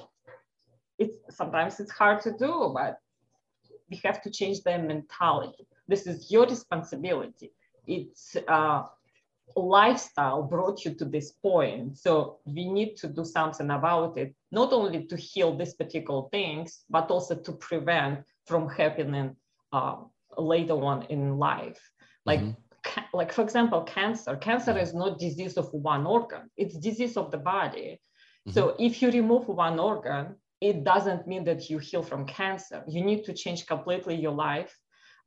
[0.97, 2.97] it's sometimes it's hard to do but
[3.89, 7.51] we have to change their mentality this is your responsibility
[7.87, 8.83] it's uh,
[9.55, 11.97] lifestyle brought you to this point.
[11.97, 16.83] So we need to do something about it, not only to heal these particular things,
[16.89, 19.35] but also to prevent from happening
[19.71, 19.97] uh,
[20.37, 21.79] later on in life.
[22.25, 23.01] Like, mm-hmm.
[23.13, 24.35] like for example, cancer.
[24.35, 28.01] Cancer is not disease of one organ; it's disease of the body.
[28.47, 28.51] Mm-hmm.
[28.51, 30.35] So if you remove one organ,
[30.69, 32.83] it doesn't mean that you heal from cancer.
[32.87, 34.73] You need to change completely your life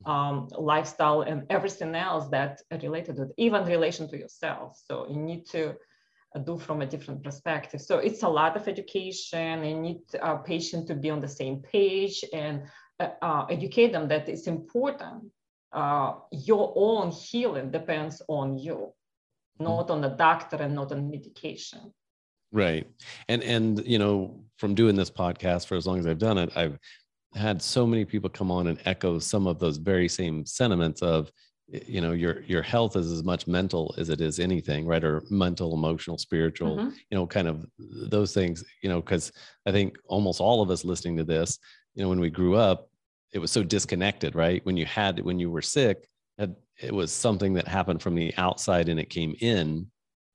[0.05, 4.79] um, lifestyle and everything else that related to it, even relation to yourself.
[4.85, 5.75] So you need to
[6.35, 7.81] uh, do from a different perspective.
[7.81, 9.63] So it's a lot of education.
[9.63, 12.63] You need a patient to be on the same page and
[12.99, 15.25] uh, uh, educate them that it's important.
[15.71, 18.91] Uh, your own healing depends on you,
[19.59, 21.93] not on the doctor and not on medication.
[22.51, 22.87] Right.
[23.27, 26.51] And and you know, from doing this podcast for as long as I've done it,
[26.55, 26.77] I've
[27.33, 31.31] had so many people come on and echo some of those very same sentiments of
[31.67, 35.23] you know your your health is as much mental as it is anything right or
[35.29, 36.89] mental emotional spiritual mm-hmm.
[36.89, 39.31] you know kind of those things you know because
[39.67, 41.59] i think almost all of us listening to this
[41.93, 42.89] you know when we grew up
[43.33, 46.07] it was so disconnected right when you had when you were sick
[46.81, 49.85] it was something that happened from the outside and it came in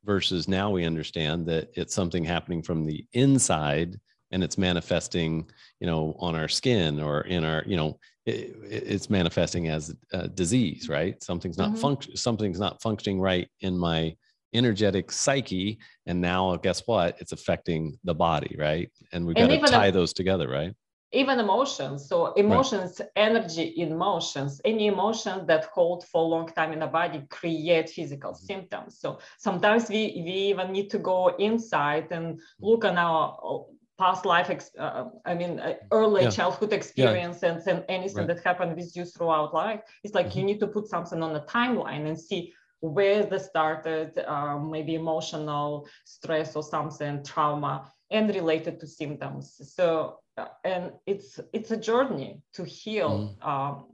[0.04, 3.98] versus now we understand that it's something happening from the inside
[4.34, 5.48] and it's manifesting
[5.80, 10.28] you know on our skin or in our you know it, it's manifesting as a
[10.28, 11.80] disease right something's not mm-hmm.
[11.80, 14.14] function something's not functioning right in my
[14.52, 19.60] energetic psyche and now guess what it's affecting the body right and we've got to
[19.66, 20.74] tie a, those together right
[21.12, 23.08] even emotions so emotions right.
[23.14, 27.88] energy in motions any emotion that hold for a long time in the body create
[27.88, 28.46] physical mm-hmm.
[28.46, 33.66] symptoms so sometimes we we even need to go inside and look on our
[33.98, 36.30] past life, ex- uh, I mean, uh, early yeah.
[36.30, 37.52] childhood experience yeah.
[37.52, 38.28] and, and anything right.
[38.28, 39.80] that happened with you throughout life.
[40.02, 40.38] It's like mm-hmm.
[40.38, 44.94] you need to put something on a timeline and see where this started, uh, maybe
[44.94, 49.60] emotional stress or something, trauma, and related to symptoms.
[49.74, 53.48] So, uh, and it's it's a journey to heal mm-hmm.
[53.48, 53.86] um,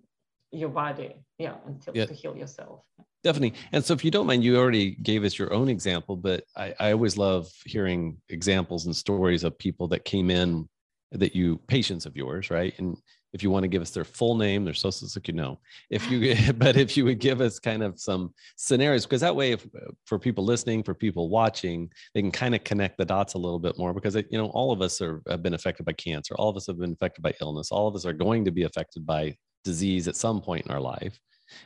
[0.53, 2.07] your body, yeah, until yeah.
[2.07, 2.83] to heal yourself.
[3.23, 3.55] Definitely.
[3.73, 6.75] And so, if you don't mind, you already gave us your own example, but I,
[6.81, 10.69] I always love hearing examples and stories of people that came in
[11.13, 12.73] that you, patients of yours, right?
[12.79, 12.97] And
[13.33, 15.61] if you want to give us their full name, their social security, no.
[15.89, 19.53] If you, but if you would give us kind of some scenarios, because that way,
[19.53, 19.67] if
[20.07, 23.59] for people listening, for people watching, they can kind of connect the dots a little
[23.59, 23.93] bit more.
[23.93, 26.67] Because you know, all of us are have been affected by cancer, all of us
[26.67, 30.09] have been affected by illness, all of us are going to be affected by disease
[30.09, 31.19] at some point in our life.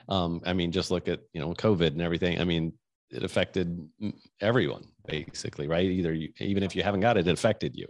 [0.09, 2.41] Um, I mean, just look at you know COVID and everything.
[2.41, 2.73] I mean,
[3.11, 3.89] it affected
[4.41, 5.85] everyone basically, right?
[5.85, 7.87] Either you, even if you haven't got it, it affected you.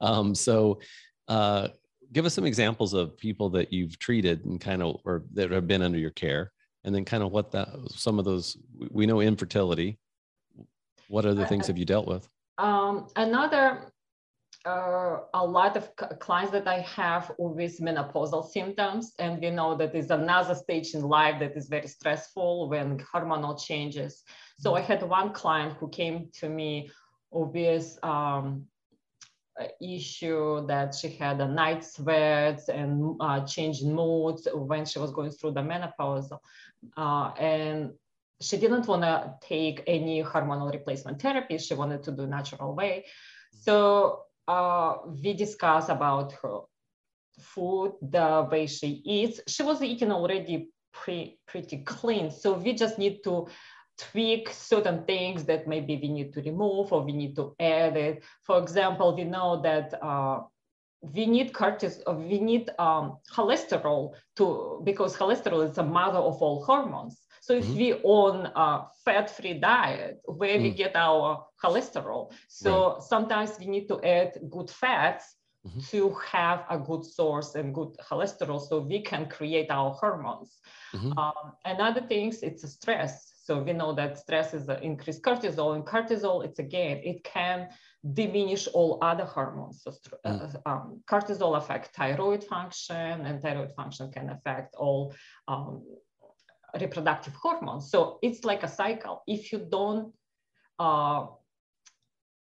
[0.00, 0.80] Um, so,
[1.28, 1.68] uh,
[2.12, 5.66] give us some examples of people that you've treated and kind of or that have
[5.66, 6.52] been under your care,
[6.84, 8.56] and then kind of what that some of those
[8.90, 9.98] we know infertility.
[11.08, 12.26] What other things have you dealt with?
[12.56, 13.92] Um, another
[14.64, 19.94] uh, a lot of clients that I have with menopausal symptoms, and we know that
[19.94, 24.22] is another stage in life that is very stressful when hormonal changes.
[24.58, 26.90] So I had one client who came to me
[27.30, 28.66] with um,
[29.80, 33.44] issue that she had a night sweats and uh,
[33.84, 36.32] moods when she was going through the menopause,
[36.96, 37.92] uh, and
[38.40, 41.58] she didn't want to take any hormonal replacement therapy.
[41.58, 43.06] She wanted to do natural way.
[43.52, 46.60] So uh, we discussed about her
[47.40, 49.40] food, the way she eats.
[49.46, 52.30] She was eating already pre, pretty clean.
[52.30, 53.48] So we just need to
[53.98, 58.22] tweak certain things that maybe we need to remove or we need to add it.
[58.42, 60.40] For example, we know that uh,
[61.02, 66.64] we need cortisol, we need um, cholesterol to because cholesterol is the mother of all
[66.64, 67.20] hormones.
[67.44, 67.76] So if mm-hmm.
[67.76, 70.62] we on a fat-free diet, where mm.
[70.62, 73.02] we get our cholesterol, so right.
[73.02, 75.24] sometimes we need to add good fats
[75.66, 75.80] mm-hmm.
[75.90, 80.60] to have a good source and good cholesterol, so we can create our hormones.
[80.94, 81.18] Mm-hmm.
[81.18, 83.32] Um, another things, it's a stress.
[83.44, 87.70] So we know that stress is increased cortisol, and cortisol, it's again, it can
[88.14, 89.82] diminish all other hormones.
[89.82, 89.96] So mm.
[90.24, 95.12] uh, um, cortisol affect thyroid function, and thyroid function can affect all
[95.48, 95.82] um,
[96.80, 97.90] reproductive hormones.
[97.90, 99.22] So it's like a cycle.
[99.26, 100.12] If you don't
[100.78, 101.26] uh,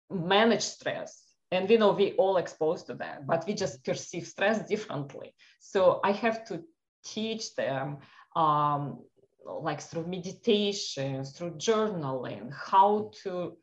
[0.09, 1.21] manage stress,
[1.51, 5.35] and we know we all exposed to that, but we just perceive stress differently.
[5.59, 6.63] So I have to
[7.05, 7.97] teach them
[8.35, 9.01] um,
[9.45, 13.57] like through meditation, through journaling, how to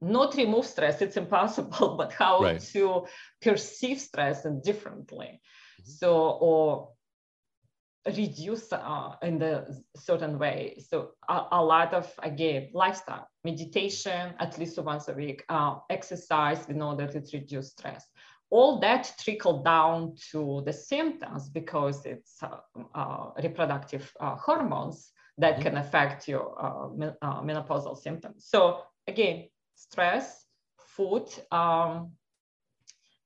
[0.00, 2.60] not remove stress, it's impossible, but how right.
[2.72, 3.06] to
[3.42, 5.40] perceive stress and differently.
[5.80, 5.90] Mm-hmm.
[5.90, 6.90] So, or
[8.14, 10.78] reduce uh, in the certain way.
[10.88, 16.66] So a, a, lot of again lifestyle, meditation at least once a week, uh, exercise.
[16.68, 18.06] We know that it reduces stress.
[18.50, 22.58] All that trickle down to the symptoms because it's uh,
[22.94, 25.62] uh reproductive uh, hormones that mm-hmm.
[25.62, 28.46] can affect your uh, menopausal symptoms.
[28.48, 30.44] So again, stress,
[30.78, 31.28] food.
[31.50, 32.12] Um,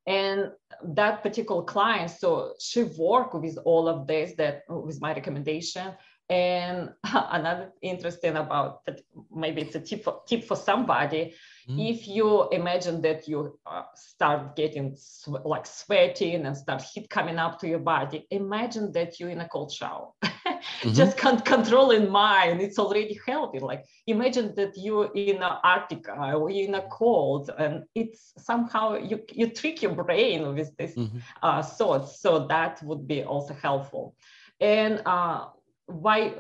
[0.07, 0.51] and
[0.83, 5.93] that particular client so she worked with all of this that with my recommendation.
[6.29, 9.01] And another interesting about that
[9.35, 11.35] maybe it's a tip for, tip for somebody.
[11.69, 11.91] Mm.
[11.91, 17.39] if you imagine that you uh, start getting sw- like sweating and start heat coming
[17.39, 20.09] up to your body imagine that you're in a cold shower
[20.61, 20.93] mm-hmm.
[20.93, 26.51] just can't control in mind it's already helping like imagine that you're in antarctica or
[26.51, 31.19] you're in a cold and it's somehow you, you trick your brain with this mm-hmm.
[31.43, 34.15] uh, thoughts so that would be also helpful
[34.61, 35.47] and uh,
[35.89, 36.35] by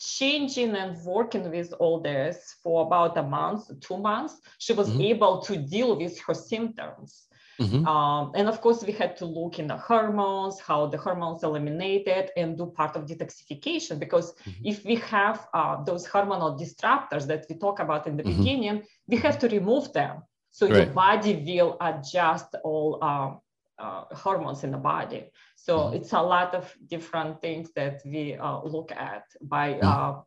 [0.00, 5.02] changing and working with all this for about a month, two months, she was mm-hmm.
[5.02, 7.26] able to deal with her symptoms.
[7.60, 7.86] Mm-hmm.
[7.86, 12.30] Um, and of course, we had to look in the hormones, how the hormones eliminated,
[12.36, 13.98] and do part of detoxification.
[13.98, 14.66] Because mm-hmm.
[14.66, 18.38] if we have uh, those hormonal disruptors that we talk about in the mm-hmm.
[18.38, 20.22] beginning, we have to remove them.
[20.50, 20.76] So right.
[20.76, 23.34] your body will adjust all uh,
[23.78, 25.30] uh, hormones in the body.
[25.56, 25.96] So mm-hmm.
[25.96, 29.86] it's a lot of different things that we uh, look at by mm-hmm.
[29.86, 30.22] uh,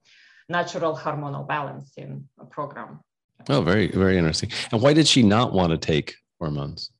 [0.49, 2.99] natural hormonal balancing program.
[3.49, 4.51] Oh, very, very interesting.
[4.71, 6.92] And why did she not want to take hormones?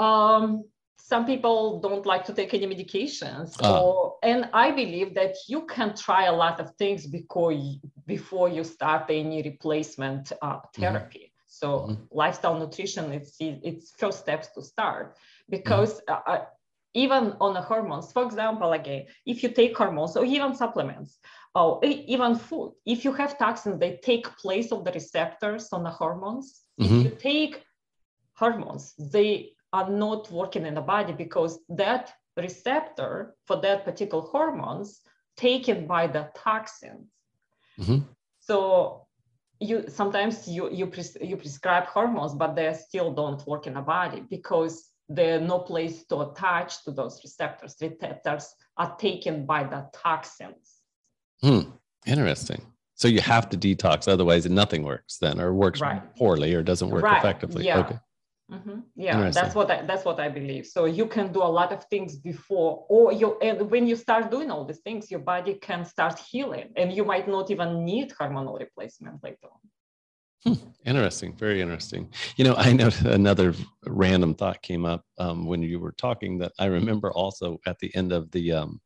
[0.00, 0.64] Um,
[1.10, 3.80] some people don't like to take any medications ah.
[3.80, 7.74] or, and i believe that you can try a lot of things before you,
[8.06, 10.80] before you start any replacement uh, mm-hmm.
[10.80, 11.58] therapy mm-hmm.
[11.60, 12.02] so mm-hmm.
[12.22, 15.16] lifestyle nutrition it's it's first steps to start
[15.48, 16.32] because mm-hmm.
[16.32, 16.44] uh,
[16.94, 21.18] even on the hormones, for example, again, if you take hormones or even supplements,
[21.54, 25.90] or even food, if you have toxins, they take place of the receptors on the
[25.90, 26.62] hormones.
[26.80, 26.96] Mm-hmm.
[26.96, 27.62] If you take
[28.34, 35.00] hormones, they are not working in the body because that receptor for that particular hormones
[35.36, 37.08] taken by the toxins.
[37.78, 37.98] Mm-hmm.
[38.40, 39.06] So
[39.60, 43.82] you sometimes you you, pres- you prescribe hormones, but they still don't work in the
[43.82, 47.76] body because there's no place to attach to those receptors.
[47.80, 50.80] Receptors are taken by the toxins.
[51.42, 51.70] Hmm.
[52.06, 52.62] Interesting.
[52.94, 56.02] So you have to detox, otherwise nothing works then, or works right.
[56.16, 57.18] poorly, or doesn't work right.
[57.18, 57.64] effectively.
[57.64, 57.80] Yeah.
[57.80, 57.98] Okay.
[58.52, 58.80] Mm-hmm.
[58.96, 60.66] Yeah, that's what I, that's what I believe.
[60.66, 64.30] So you can do a lot of things before, or you and when you start
[64.30, 68.10] doing all these things, your body can start healing, and you might not even need
[68.10, 69.60] hormonal replacement later on.
[70.42, 72.08] Hmm, interesting, very interesting.
[72.36, 73.54] You know, I know another
[73.86, 77.94] random thought came up um, when you were talking that I remember also at the
[77.94, 78.80] end of the um,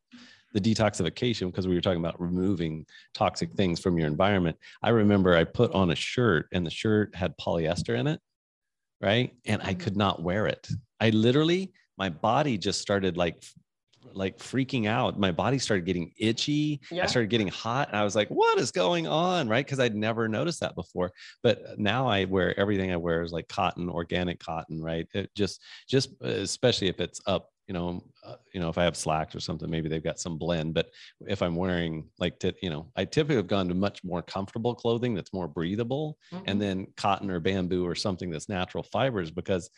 [0.52, 4.56] the detoxification because we were talking about removing toxic things from your environment.
[4.82, 8.20] I remember I put on a shirt and the shirt had polyester in it,
[9.04, 9.34] right?
[9.44, 9.80] And I mm-hmm.
[9.80, 10.66] could not wear it.
[10.98, 13.44] I literally my body just started like
[14.12, 15.18] like freaking out.
[15.18, 16.80] My body started getting itchy.
[16.90, 17.04] Yeah.
[17.04, 17.88] I started getting hot.
[17.88, 19.48] And I was like, what is going on?
[19.48, 19.66] Right.
[19.66, 21.10] Cause I'd never noticed that before.
[21.42, 25.08] But now I wear everything I wear is like cotton, organic cotton, right?
[25.14, 28.96] It just, just especially if it's up you know, uh, you know, if I have
[28.96, 30.74] slacks or something, maybe they've got some blend.
[30.74, 30.90] But
[31.26, 34.74] if I'm wearing like, t- you know, I typically have gone to much more comfortable
[34.74, 36.44] clothing that's more breathable, mm-hmm.
[36.46, 39.70] and then cotton or bamboo or something that's natural fibers because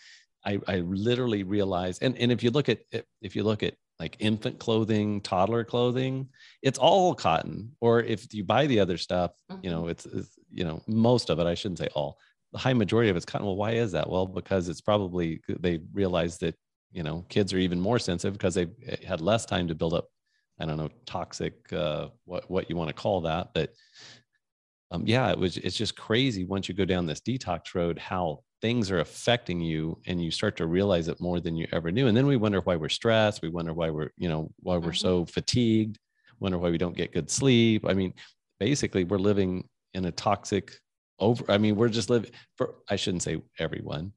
[0.44, 1.98] I, I literally realize.
[2.00, 2.80] and, and if you look at
[3.20, 6.28] if you look at like infant clothing, toddler clothing,
[6.62, 7.72] it's all cotton.
[7.80, 9.64] Or if you buy the other stuff, mm-hmm.
[9.64, 12.18] you know, it's, it's, you know, most of it, I shouldn't say all,
[12.52, 13.46] the high majority of it's cotton.
[13.46, 14.08] Well, why is that?
[14.08, 16.54] Well, because it's probably they realized that,
[16.96, 19.92] you know, kids are even more sensitive because they've eh, had less time to build
[19.92, 20.08] up,
[20.58, 23.50] I don't know, toxic, uh, what, what you want to call that.
[23.52, 23.74] But
[24.90, 28.40] um, yeah, it was, it's just crazy once you go down this detox road, how
[28.62, 32.06] things are affecting you and you start to realize it more than you ever knew
[32.06, 34.94] and then we wonder why we're stressed we wonder why we're you know why we're
[34.94, 35.30] so mm-hmm.
[35.30, 35.98] fatigued
[36.40, 38.14] wonder why we don't get good sleep i mean
[38.58, 40.72] basically we're living in a toxic
[41.18, 44.10] over i mean we're just living for i shouldn't say everyone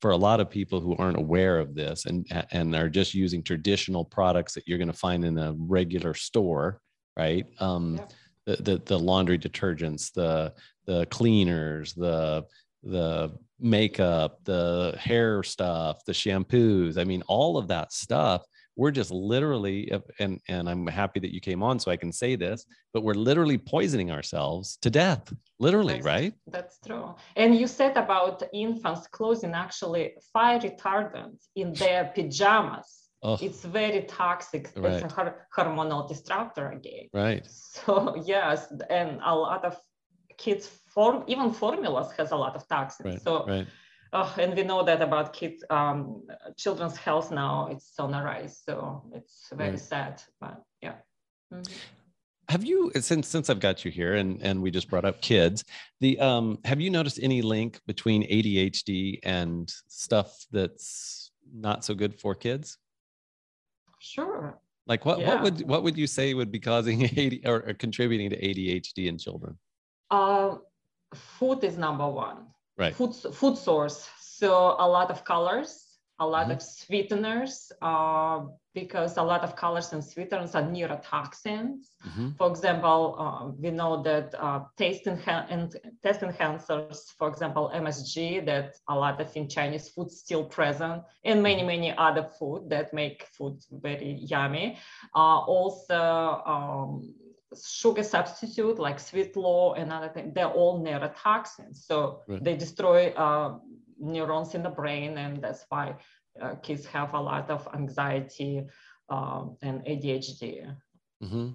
[0.00, 3.42] for a lot of people who aren't aware of this and and are just using
[3.42, 6.80] traditional products that you're going to find in a regular store
[7.16, 8.04] right um yeah.
[8.46, 10.52] the, the the laundry detergents the
[10.86, 12.44] the cleaners the
[12.82, 16.98] the makeup, the hair stuff, the shampoos.
[16.98, 18.44] I mean, all of that stuff.
[18.78, 22.36] We're just literally, and and I'm happy that you came on so I can say
[22.36, 25.24] this, but we're literally poisoning ourselves to death,
[25.58, 26.32] literally, that's, right?
[26.46, 27.16] That's true.
[27.34, 32.88] And you said about infants clothing actually fire retardant in their pajamas.
[33.20, 33.36] Oh.
[33.42, 34.70] It's very toxic.
[34.76, 35.02] Right.
[35.02, 37.08] It's a hormonal disruptor again.
[37.12, 37.44] Right.
[37.50, 39.76] So yes, and a lot of
[40.44, 43.14] kids form even formulas has a lot of toxins.
[43.14, 43.66] Right, so right.
[44.12, 46.22] Uh, and we know that about kids um,
[46.56, 49.80] children's health now it's on the rise so it's very right.
[49.80, 50.94] sad but yeah
[51.52, 51.62] mm-hmm.
[52.48, 55.64] have you since since i've got you here and and we just brought up kids
[56.00, 62.18] the um have you noticed any link between adhd and stuff that's not so good
[62.18, 62.78] for kids
[63.98, 65.28] sure like what yeah.
[65.28, 69.06] what would what would you say would be causing AD, or, or contributing to adhd
[69.06, 69.58] in children
[70.10, 70.56] uh,
[71.14, 72.46] food is number one.
[72.78, 72.94] Right.
[72.94, 74.08] Food, food source.
[74.20, 75.84] So a lot of colors,
[76.20, 76.52] a lot mm-hmm.
[76.52, 81.86] of sweeteners, uh, because a lot of colors and sweeteners are neurotoxins.
[82.06, 82.30] Mm-hmm.
[82.38, 88.76] For example, uh, we know that uh, taste, and taste enhancers, for example, MSG, that
[88.88, 91.66] a lot of in Chinese food still present, and many, mm-hmm.
[91.66, 94.78] many other food that make food very yummy.
[95.16, 97.14] Uh, also, um,
[97.56, 101.76] sugar substitute like Sweet'N Low and other things, they're all neurotoxins.
[101.76, 102.42] So right.
[102.42, 103.58] they destroy uh,
[103.98, 105.94] neurons in the brain, and that's why
[106.40, 108.64] uh, kids have a lot of anxiety
[109.08, 110.74] um, and ADHD.
[111.22, 111.48] Mm-hmm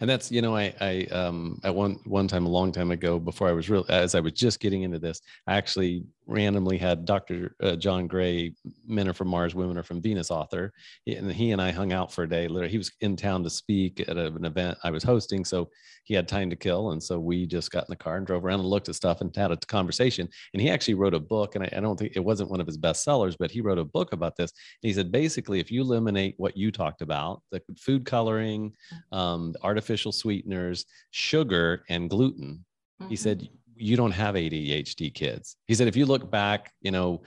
[0.00, 3.18] and that's you know i i um at one one time a long time ago
[3.18, 7.04] before i was real as i was just getting into this i actually randomly had
[7.04, 8.52] dr uh, john gray
[8.86, 10.72] men are from mars women are from venus author.
[11.06, 12.48] And he and i hung out for a day.
[12.48, 15.68] Literally he was in town to speak at an event i was hosting so
[16.04, 18.44] he had time to kill and so we just got in the car and drove
[18.44, 20.28] around and looked at stuff and had a conversation.
[20.52, 22.66] And he actually wrote a book and i, I don't think it wasn't one of
[22.66, 24.52] his bestsellers but he wrote a book about this.
[24.82, 28.72] And he said basically if you eliminate what you talked about the food coloring
[29.12, 32.64] um, artificial sweeteners, sugar, and gluten.
[33.00, 33.10] Mm-hmm.
[33.10, 35.56] He said, you don't have ADHD kids.
[35.66, 37.22] He said, if you look back, you know,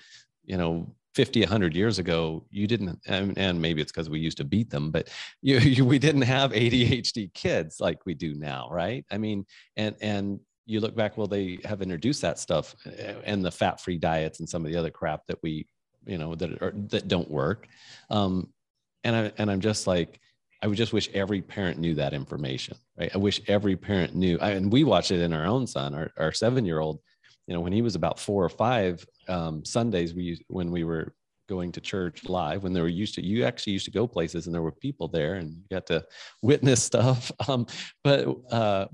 [0.46, 4.38] you know, 50, 100 years ago, you didn't, and, and maybe it's because we used
[4.38, 5.10] to beat them, but
[5.42, 9.06] you, you, we didn't have ADHD kids like we do now, right?
[9.12, 13.44] I mean, and, and, you look back, well, they have introduced that stuff eh, and
[13.44, 15.66] the fat-free diets and some of the other crap that we,
[16.06, 17.68] you know, that are, that don't work.
[18.12, 18.50] Um,
[19.04, 20.20] and I and I'm just like,
[20.62, 23.12] I would just wish every parent knew that information, right?
[23.14, 24.38] I wish every parent knew.
[24.42, 27.00] I, and we watched it in our own son, our, our seven year old.
[27.48, 31.14] You know, when he was about four or five, um, Sundays we when we were
[31.48, 34.46] going to church live, when they were used to, you actually used to go places
[34.46, 36.06] and there were people there and you got to
[36.42, 37.32] witness stuff.
[37.48, 37.66] Um,
[38.04, 38.88] but uh,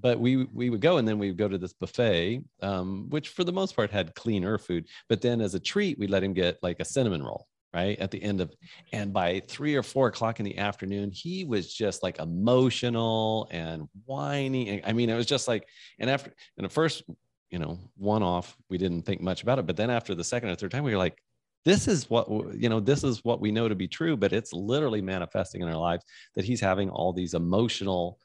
[0.00, 3.28] but we we would go and then we would go to this buffet, um, which
[3.28, 4.86] for the most part had cleaner food.
[5.08, 8.10] But then as a treat, we let him get like a cinnamon roll right at
[8.10, 8.52] the end of
[8.92, 13.88] and by three or four o'clock in the afternoon he was just like emotional and
[14.06, 15.66] whiny i mean it was just like
[15.98, 17.04] and after and the first
[17.50, 20.50] you know one off we didn't think much about it but then after the second
[20.50, 21.18] or third time we were like
[21.64, 24.52] this is what you know this is what we know to be true but it's
[24.52, 26.04] literally manifesting in our lives
[26.34, 28.18] that he's having all these emotional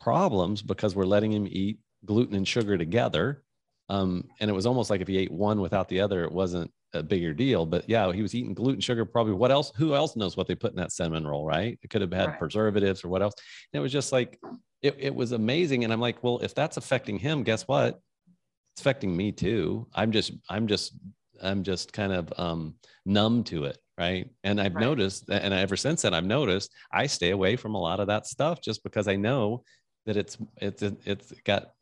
[0.00, 3.42] problems because we're letting him eat gluten and sugar together
[3.88, 6.70] um, and it was almost like if he ate one without the other it wasn't
[6.94, 7.66] a bigger deal.
[7.66, 9.72] But yeah, he was eating gluten, sugar, probably what else?
[9.76, 11.78] Who else knows what they put in that cinnamon roll, right?
[11.82, 12.38] It could have had right.
[12.38, 13.34] preservatives or what else.
[13.72, 14.40] And it was just like,
[14.80, 15.84] it, it was amazing.
[15.84, 18.00] And I'm like, well, if that's affecting him, guess what?
[18.74, 19.88] It's affecting me too.
[19.94, 20.94] I'm just, I'm just
[21.42, 22.74] I'm just kind of um,
[23.04, 24.28] numb to it, right?
[24.42, 24.84] And I've right.
[24.84, 28.26] noticed, and ever since then, I've noticed I stay away from a lot of that
[28.26, 29.64] stuff just because I know
[30.06, 31.72] that it's it's it's got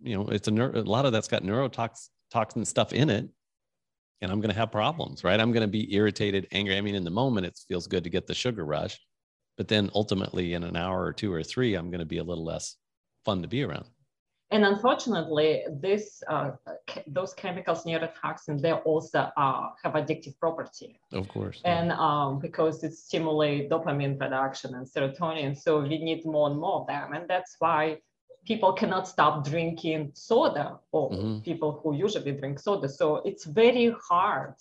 [0.00, 3.28] you know it's a, neuro, a lot of that's got neurotoxin stuff in it.
[4.20, 5.38] And i'm going to have problems right?
[5.38, 6.76] I'm going to be irritated angry.
[6.76, 8.98] I mean in the moment it feels good to get the sugar rush
[9.56, 12.24] but then ultimately in an hour or two or three i'm going to be a
[12.24, 12.76] little less
[13.24, 13.84] fun to be around.
[14.50, 16.52] And unfortunately this uh,
[17.06, 20.98] those chemicals neurotoxin they also uh, have addictive property.
[21.12, 25.56] Of course and um, because it stimulates dopamine production and serotonin.
[25.56, 27.12] So we need more and more of them.
[27.12, 27.98] And that's why
[28.48, 31.38] people cannot stop drinking soda or mm-hmm.
[31.40, 34.54] people who usually drink soda so it's very hard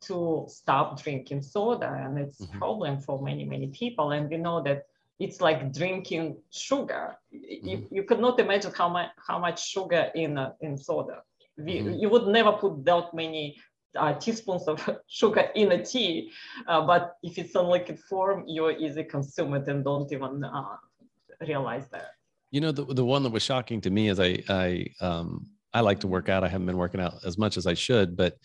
[0.00, 2.56] to stop drinking soda and it's mm-hmm.
[2.56, 4.80] a problem for many many people and we know that
[5.20, 7.14] it's like drinking sugar.
[7.32, 7.68] Mm-hmm.
[7.68, 11.22] You, you could not imagine how much how much sugar in uh, in soda.
[11.58, 12.00] We, mm-hmm.
[12.00, 13.56] You would never put that many
[13.94, 16.32] uh, teaspoons of sugar in a tea,
[16.66, 20.76] uh, but if it's in liquid form, you easily consume it and don't even uh,
[21.46, 22.12] realize that.
[22.50, 25.80] You know, the, the one that was shocking to me is I I um, I
[25.80, 26.44] like to work out.
[26.44, 28.36] I haven't been working out as much as I should, but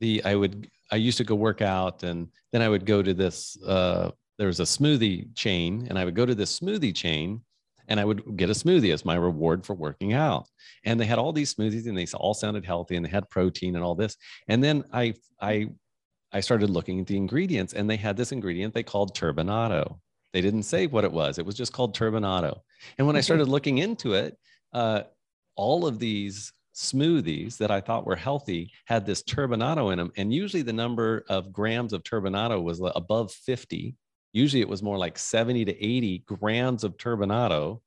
[0.00, 3.14] the I would I used to go work out and then I would go to
[3.14, 7.42] this uh, there was a smoothie chain and I would go to this smoothie chain
[7.88, 10.48] and I would get a smoothie as my reward for working out.
[10.84, 13.76] And they had all these smoothies and they all sounded healthy and they had protein
[13.76, 14.16] and all this.
[14.48, 15.68] And then I I
[16.32, 19.98] I started looking at the ingredients and they had this ingredient they called turbinado.
[20.34, 21.38] They didn't say what it was.
[21.38, 22.60] It was just called turbinado.
[22.98, 24.36] And when I started looking into it,
[24.74, 25.04] uh,
[25.56, 30.12] all of these smoothies that I thought were healthy had this turbinado in them.
[30.18, 33.96] And usually the number of grams of turbinado was above 50
[34.34, 37.80] Usually it was more like 70 to 80 grams of turbinado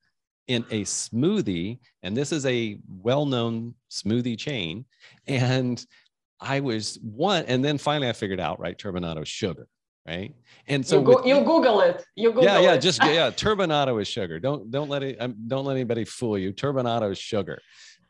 [0.48, 1.78] in a smoothie.
[2.04, 4.86] And this is a well known smoothie chain.
[5.28, 5.86] And
[6.40, 9.68] I was one, and then finally I figured out, right, turbinado sugar.
[10.08, 10.34] Right.
[10.68, 12.04] And so you, go, with, you Google it.
[12.16, 12.82] You Google yeah, yeah, it.
[12.82, 13.30] just yeah.
[13.32, 14.40] Turbinado is sugar.
[14.40, 16.54] Don't don't let it um, don't let anybody fool you.
[16.54, 17.60] Turbinado is sugar.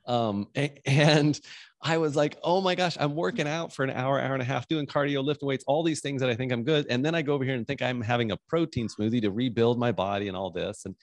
[0.06, 0.48] Um,
[0.86, 1.40] and
[1.82, 4.46] I was like, oh my gosh, I'm working out for an hour, hour and a
[4.46, 6.88] half, doing cardio, lifting weights, all these things that I think I'm good.
[6.90, 9.78] And then I go over here and think I'm having a protein smoothie to rebuild
[9.78, 10.86] my body and all this.
[10.86, 10.96] And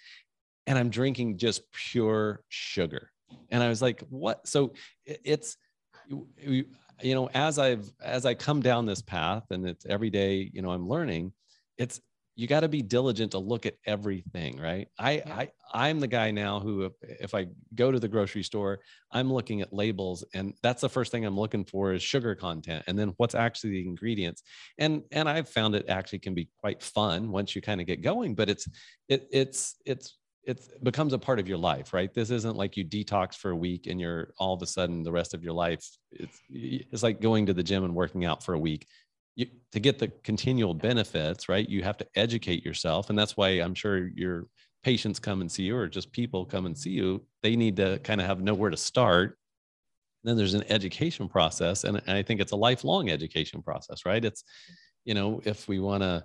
[0.67, 3.11] and I'm drinking just pure sugar.
[3.51, 4.47] And I was like, what?
[4.47, 4.73] So
[5.05, 5.57] it's
[7.03, 10.63] you know, as I've as I come down this path and it's every day, you
[10.63, 11.33] know, I'm learning,
[11.79, 12.01] it's
[12.37, 15.35] you got to be diligent to look at everything right i yeah.
[15.35, 18.81] i i'm the guy now who if, if, i go to the grocery store
[19.13, 22.83] i'm looking at labels and that's the first thing i'm looking for is sugar content
[22.87, 24.43] and then what's actually the ingredients
[24.79, 28.03] and and i've found it actually can be quite fun once you kind of get
[28.03, 28.69] going but it's
[29.09, 32.13] it it's it's it becomes a part of your life, right?
[32.13, 35.13] This isn't like you detox for a week and you're all of a sudden the
[35.13, 35.87] rest of your life.
[36.13, 38.87] It's it's like going to the gym and working out for a week
[39.37, 41.69] you, to get the continual benefits, right?
[41.69, 43.11] You have to educate yourself.
[43.11, 44.47] And that's why I'm sure your
[44.83, 47.25] patients come and see you or just people come and see you.
[47.43, 49.39] They need to kind of have nowhere to start.
[50.23, 51.85] And then there's an education process.
[51.85, 54.25] And, and I think it's a lifelong education process, right?
[54.25, 54.45] It's,
[55.05, 56.25] you know, if we want to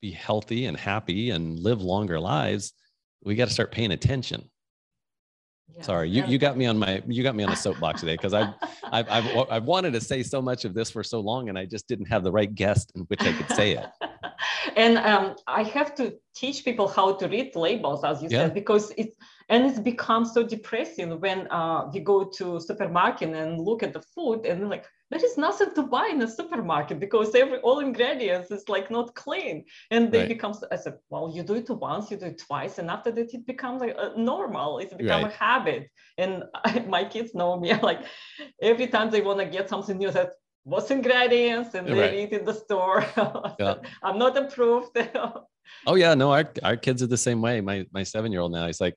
[0.00, 2.72] be healthy and happy and live longer lives,
[3.24, 4.48] we got to start paying attention.
[5.80, 8.34] Sorry, you, you got me on my you got me on a soapbox today because
[8.40, 8.52] I've,
[8.84, 11.64] I've, I've I've wanted to say so much of this for so long and I
[11.64, 13.86] just didn't have the right guest in which I could say it.
[14.76, 18.40] and um, I have to teach people how to read labels, as you yeah.
[18.40, 19.16] said, because it's
[19.48, 24.02] and it's become so depressing when uh, we go to supermarket and look at the
[24.14, 28.50] food and like there is nothing to buy in a supermarket because every all ingredients
[28.50, 30.28] is like not clean and they right.
[30.28, 33.34] become I said well you do it once you do it twice and after that
[33.34, 35.32] it becomes like a normal it's become right.
[35.32, 38.00] a habit and I, my kids know me like
[38.62, 40.30] every time they want to get something new that
[40.64, 42.14] what's ingredients and they right.
[42.14, 43.04] eat in the store
[43.58, 43.74] yeah.
[44.02, 44.96] I'm not approved
[45.86, 48.52] oh yeah no our, our kids are the same way my my seven year old
[48.52, 48.96] now he's like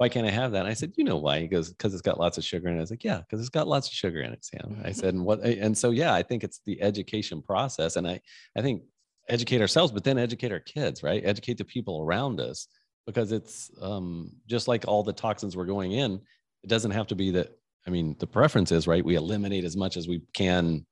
[0.00, 0.60] why can't I have that?
[0.60, 1.40] And I said, you know why?
[1.40, 2.78] He goes, because it's got lots of sugar in it.
[2.78, 4.80] I was like, yeah, because it's got lots of sugar in it, Sam.
[4.82, 5.40] I said, and what?
[5.40, 8.18] And so, yeah, I think it's the education process, and I,
[8.56, 8.84] I think
[9.28, 11.22] educate ourselves, but then educate our kids, right?
[11.22, 12.66] Educate the people around us,
[13.06, 16.14] because it's um, just like all the toxins we're going in.
[16.62, 17.50] It doesn't have to be that.
[17.86, 19.04] I mean, the preference is right.
[19.04, 20.86] We eliminate as much as we can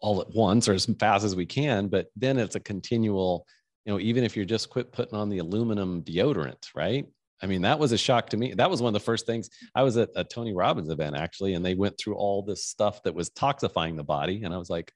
[0.00, 3.46] all at once or as fast as we can, but then it's a continual.
[3.84, 7.06] You know, even if you're just quit putting on the aluminum deodorant, right?
[7.42, 8.54] I mean, that was a shock to me.
[8.54, 11.54] That was one of the first things I was at a Tony Robbins event actually,
[11.54, 14.42] and they went through all this stuff that was toxifying the body.
[14.44, 14.92] And I was like,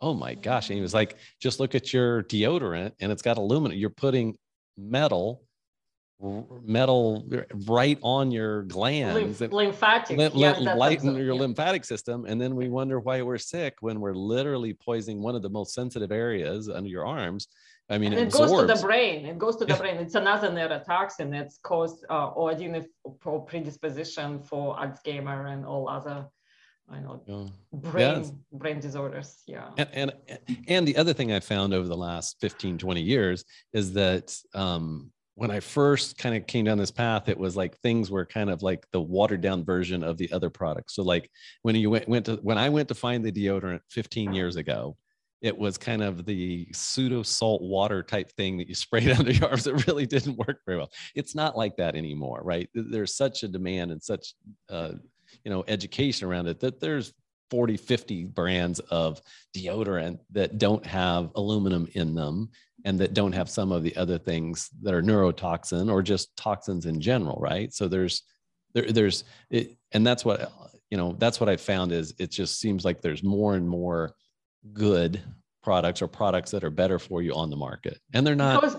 [0.00, 0.68] oh my gosh.
[0.68, 3.78] And he was like, just look at your deodorant and it's got aluminum.
[3.78, 4.36] You're putting
[4.76, 5.42] metal
[6.64, 7.28] metal
[7.66, 11.40] right on your glands Lymph, lymphatic ly- yes, lighten your yeah.
[11.40, 15.42] lymphatic system and then we wonder why we're sick when we're literally poisoning one of
[15.42, 17.48] the most sensitive areas under your arms
[17.90, 20.48] i mean it, it goes to the brain it goes to the brain it's another
[20.50, 22.54] neurotoxin that's caused uh, or
[23.46, 26.26] predisposition for alzheimer and all other
[26.90, 27.46] I know yeah.
[27.72, 29.42] brain brain disorders.
[29.46, 29.70] Yeah.
[29.78, 30.12] And, and
[30.68, 35.10] and the other thing I found over the last 15, 20 years is that um,
[35.36, 38.50] when I first kind of came down this path, it was like things were kind
[38.50, 40.94] of like the watered down version of the other products.
[40.94, 41.30] So like
[41.62, 44.96] when you went, went to when I went to find the deodorant 15 years ago,
[45.44, 49.50] it was kind of the pseudo salt water type thing that you sprayed under your
[49.50, 49.66] arms.
[49.66, 50.90] It really didn't work very well.
[51.14, 52.68] It's not like that anymore, right?
[52.74, 54.34] There's such a demand and such
[54.70, 54.92] uh,
[55.44, 57.12] you know education around it that there's
[57.50, 59.20] 40, 50 brands of
[59.54, 62.48] deodorant that don't have aluminum in them
[62.86, 66.86] and that don't have some of the other things that are neurotoxin or just toxins
[66.86, 67.72] in general, right?
[67.72, 68.22] So there's
[68.72, 70.50] there, there's it, and that's what
[70.90, 74.14] you know that's what I found is it just seems like there's more and more
[74.72, 75.22] good
[75.62, 78.60] products or products that are better for you on the market, and they're not.
[78.60, 78.76] Because,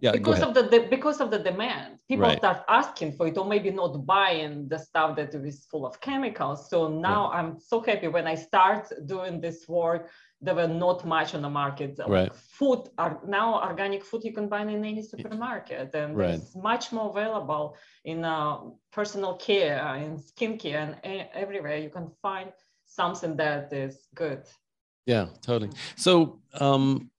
[0.00, 2.38] yeah, because of the, the, because of the demand, people right.
[2.38, 6.70] start asking for it, or maybe not buying the stuff that is full of chemicals.
[6.70, 7.38] So now right.
[7.38, 10.10] I'm so happy when I start doing this work
[10.44, 11.98] there were not much on the market.
[12.06, 12.34] Right.
[12.34, 16.34] food are now organic food you can buy in any supermarket, and right.
[16.34, 18.58] it's much more available in uh,
[18.92, 22.52] personal care, uh, in skincare, and everywhere you can find
[22.84, 24.42] something that is good.
[25.06, 25.70] Yeah, totally.
[25.96, 27.10] So, um,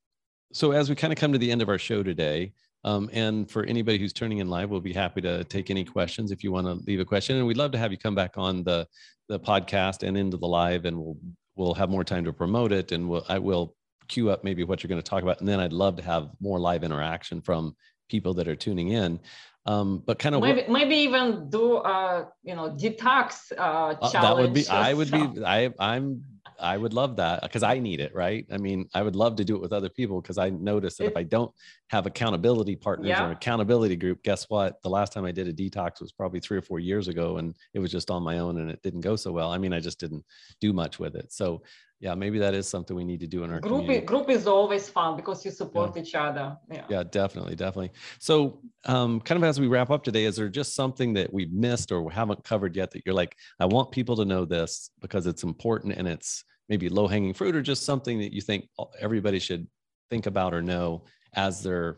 [0.54, 3.50] so as we kind of come to the end of our show today, um, and
[3.50, 6.52] for anybody who's turning in live, we'll be happy to take any questions if you
[6.52, 7.38] want to leave a question.
[7.38, 8.88] And we'd love to have you come back on the
[9.28, 11.18] the podcast and into the live, and we'll
[11.56, 13.76] we'll have more time to promote it and we'll, I will
[14.08, 15.40] queue up maybe what you're going to talk about.
[15.40, 17.76] And then I'd love to have more live interaction from
[18.10, 19.20] people that are tuning in.
[19.66, 24.16] Um, but kind of maybe, what, maybe even do uh, you know detox uh, challenge.
[24.16, 24.68] Uh, that would be.
[24.68, 25.44] I would be.
[25.44, 26.24] I I'm
[26.60, 28.46] I would love that because I need it, right?
[28.52, 31.06] I mean, I would love to do it with other people because I notice that
[31.06, 31.52] it, if I don't
[31.90, 33.28] have accountability partners yeah.
[33.28, 34.82] or accountability group, guess what?
[34.82, 37.56] The last time I did a detox was probably three or four years ago, and
[37.74, 39.52] it was just on my own, and it didn't go so well.
[39.52, 40.24] I mean, I just didn't
[40.62, 41.32] do much with it.
[41.32, 41.62] So
[42.02, 43.80] yeah, maybe that is something we need to do in our group.
[43.80, 44.06] Community.
[44.06, 46.02] Group is always fun because you support yeah.
[46.02, 46.58] each other.
[46.70, 46.84] Yeah.
[46.90, 47.92] yeah, definitely, definitely.
[48.20, 51.54] So, um, kind of as we wrap up today, is there just something that we've
[51.54, 55.26] missed or haven't covered yet that you're like, I want people to know this because
[55.26, 56.35] it's important and it's
[56.70, 58.68] maybe low hanging fruit or just something that you think
[59.00, 59.68] everybody should
[60.10, 61.04] think about or know
[61.34, 61.98] as they're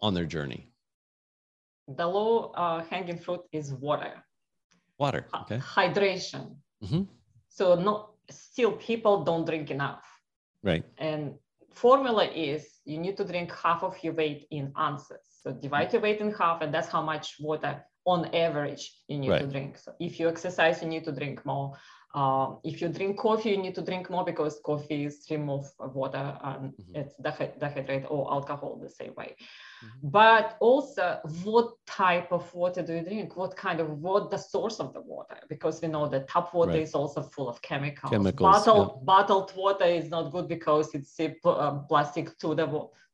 [0.00, 0.70] on their journey?
[1.88, 4.12] The low uh, hanging fruit is water.
[4.98, 5.26] Water.
[5.42, 5.58] Okay.
[5.58, 6.56] Hydration.
[6.84, 7.02] Mm-hmm.
[7.48, 10.04] So no, still people don't drink enough.
[10.62, 10.84] Right.
[10.98, 11.34] And
[11.72, 15.24] formula is you need to drink half of your weight in ounces.
[15.42, 19.30] So divide your weight in half, and that's how much water on average you need
[19.30, 19.40] right.
[19.40, 19.78] to drink.
[19.78, 21.72] So if you exercise, you need to drink more.
[22.18, 26.26] Uh, if you drink coffee, you need to drink more because coffee is remove water
[26.42, 26.96] and mm-hmm.
[27.00, 29.36] it's dehydrate or alcohol the same way.
[29.36, 30.08] Mm-hmm.
[30.18, 33.36] But also, what type of water do you drink?
[33.36, 35.36] What kind of what the source of the water?
[35.48, 36.82] Because we know that tap water right.
[36.82, 38.10] is also full of chemicals.
[38.10, 39.04] chemicals bottled yeah.
[39.04, 42.66] bottled water is not good because it's uh, plastic to the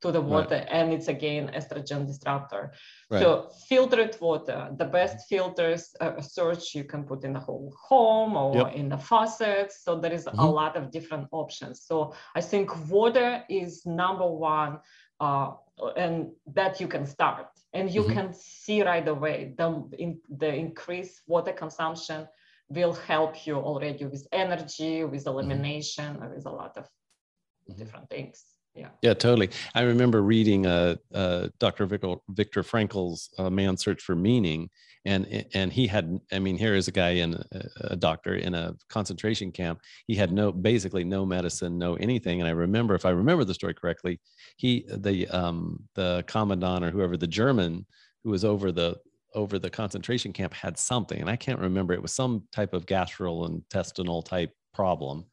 [0.04, 0.68] to the water right.
[0.70, 2.72] and it's again estrogen disruptor.
[3.10, 3.22] Right.
[3.22, 8.36] So filtered water, the best filters uh, search you can put in the whole home
[8.36, 8.74] or yep.
[8.74, 9.82] in the faucets.
[9.84, 10.38] So there is mm-hmm.
[10.38, 11.74] a lot of different options.
[11.88, 14.80] So I think water is number one.
[15.20, 15.52] Uh,
[15.96, 18.12] and that you can start and you mm-hmm.
[18.16, 22.28] can see right away the, in, the increased water consumption
[22.68, 25.38] will help you already with energy with mm-hmm.
[25.38, 26.34] elimination mm-hmm.
[26.34, 27.76] with a lot of mm-hmm.
[27.78, 28.88] different things yeah.
[29.02, 29.50] Yeah totally.
[29.74, 34.70] I remember reading uh, uh, dr viktor, viktor frankl's uh, man's search for meaning
[35.04, 38.54] and and he had i mean here is a guy in a, a doctor in
[38.54, 39.80] a concentration camp.
[40.06, 43.54] He had no basically no medicine no anything and i remember if i remember the
[43.54, 44.20] story correctly
[44.56, 47.86] he the um the commandant or whoever the german
[48.22, 48.96] who was over the
[49.34, 52.86] over the concentration camp had something and i can't remember it was some type of
[52.86, 55.24] gastrointestinal type problem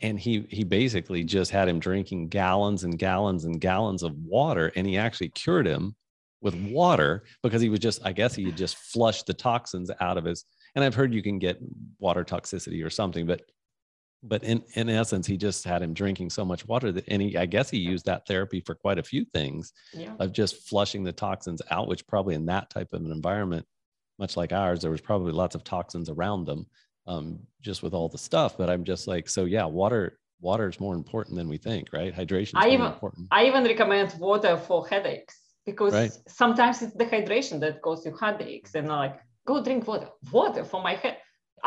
[0.00, 4.72] and he he basically just had him drinking gallons and gallons and gallons of water
[4.76, 5.94] and he actually cured him
[6.40, 10.16] with water because he was just i guess he had just flushed the toxins out
[10.16, 10.44] of his
[10.74, 11.58] and i've heard you can get
[11.98, 13.42] water toxicity or something but
[14.22, 17.36] but in in essence he just had him drinking so much water that and he
[17.36, 20.14] i guess he used that therapy for quite a few things yeah.
[20.18, 23.64] of just flushing the toxins out which probably in that type of an environment
[24.18, 26.66] much like ours there was probably lots of toxins around them
[27.08, 28.56] um, just with all the stuff.
[28.56, 32.14] But I'm just like, so yeah, water water is more important than we think, right?
[32.14, 32.52] Hydration.
[32.54, 33.26] I even important.
[33.32, 35.36] I even recommend water for headaches
[35.68, 36.12] because right.
[36.26, 40.94] sometimes it's dehydration that causes you headaches and like go drink water water for my
[41.02, 41.16] head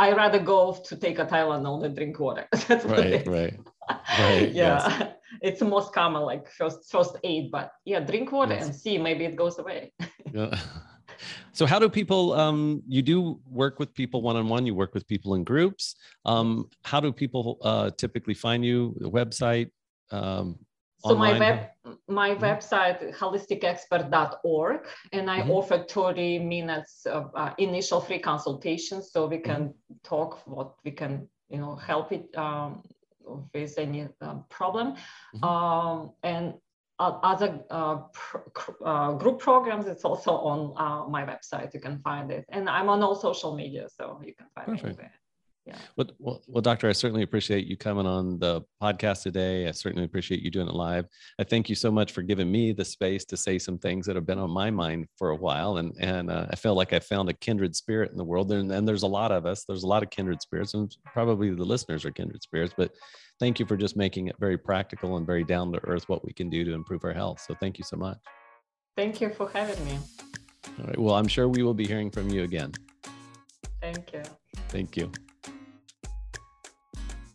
[0.06, 3.58] i rather go to take a tylenol than drink water that's right right
[4.26, 5.14] right yeah yes.
[5.48, 8.66] it's the most common like first first aid but yeah drink water yes.
[8.66, 9.94] and see maybe it goes away
[10.34, 10.60] yeah
[11.52, 15.36] so how do people um, you do work with people one-on-one you work with people
[15.36, 15.96] in groups
[16.26, 19.70] um, how do people uh, typically find you the website
[20.12, 20.58] um,
[21.00, 21.40] so online?
[21.40, 21.70] my web
[22.08, 22.44] my mm-hmm.
[22.44, 25.52] website holisticexpert.org and i mm-hmm.
[25.52, 29.96] offer 30 minutes of uh, initial free consultation so we can mm-hmm.
[30.04, 32.82] talk what we can you know help it um,
[33.54, 35.44] with any uh, problem mm-hmm.
[35.44, 36.54] um, and
[37.02, 38.38] other uh, pr-
[38.86, 41.74] uh, group programs, it's also on uh, my website.
[41.74, 42.46] You can find it.
[42.50, 45.00] And I'm on all social media, so you can find Perfect.
[45.00, 45.08] me
[45.66, 45.78] Yeah.
[45.96, 49.68] Well, well, well, Doctor, I certainly appreciate you coming on the podcast today.
[49.68, 51.06] I certainly appreciate you doing it live.
[51.40, 54.16] I thank you so much for giving me the space to say some things that
[54.16, 55.78] have been on my mind for a while.
[55.78, 58.52] And, and uh, I feel like I found a kindred spirit in the world.
[58.52, 61.52] And, and there's a lot of us, there's a lot of kindred spirits, and probably
[61.52, 62.92] the listeners are kindred spirits, but
[63.42, 66.32] thank you for just making it very practical and very down to earth what we
[66.32, 67.42] can do to improve our health.
[67.42, 68.20] So thank you so much.
[68.96, 69.98] Thank you for having me.
[70.80, 71.00] All right.
[71.00, 72.72] Well, I'm sure we will be hearing from you again.
[73.82, 74.22] Thank you.
[74.70, 75.12] Thank you.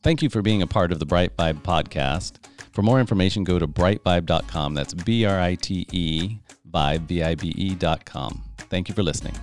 [0.02, 2.36] Thank you for being a part of the Brite Vibe podcast.
[2.72, 4.74] For more information, go to britevibe.com.
[4.74, 6.38] That's B R I T E
[6.70, 8.44] vibe, V I B E.com.
[8.58, 9.34] Thank you for listening.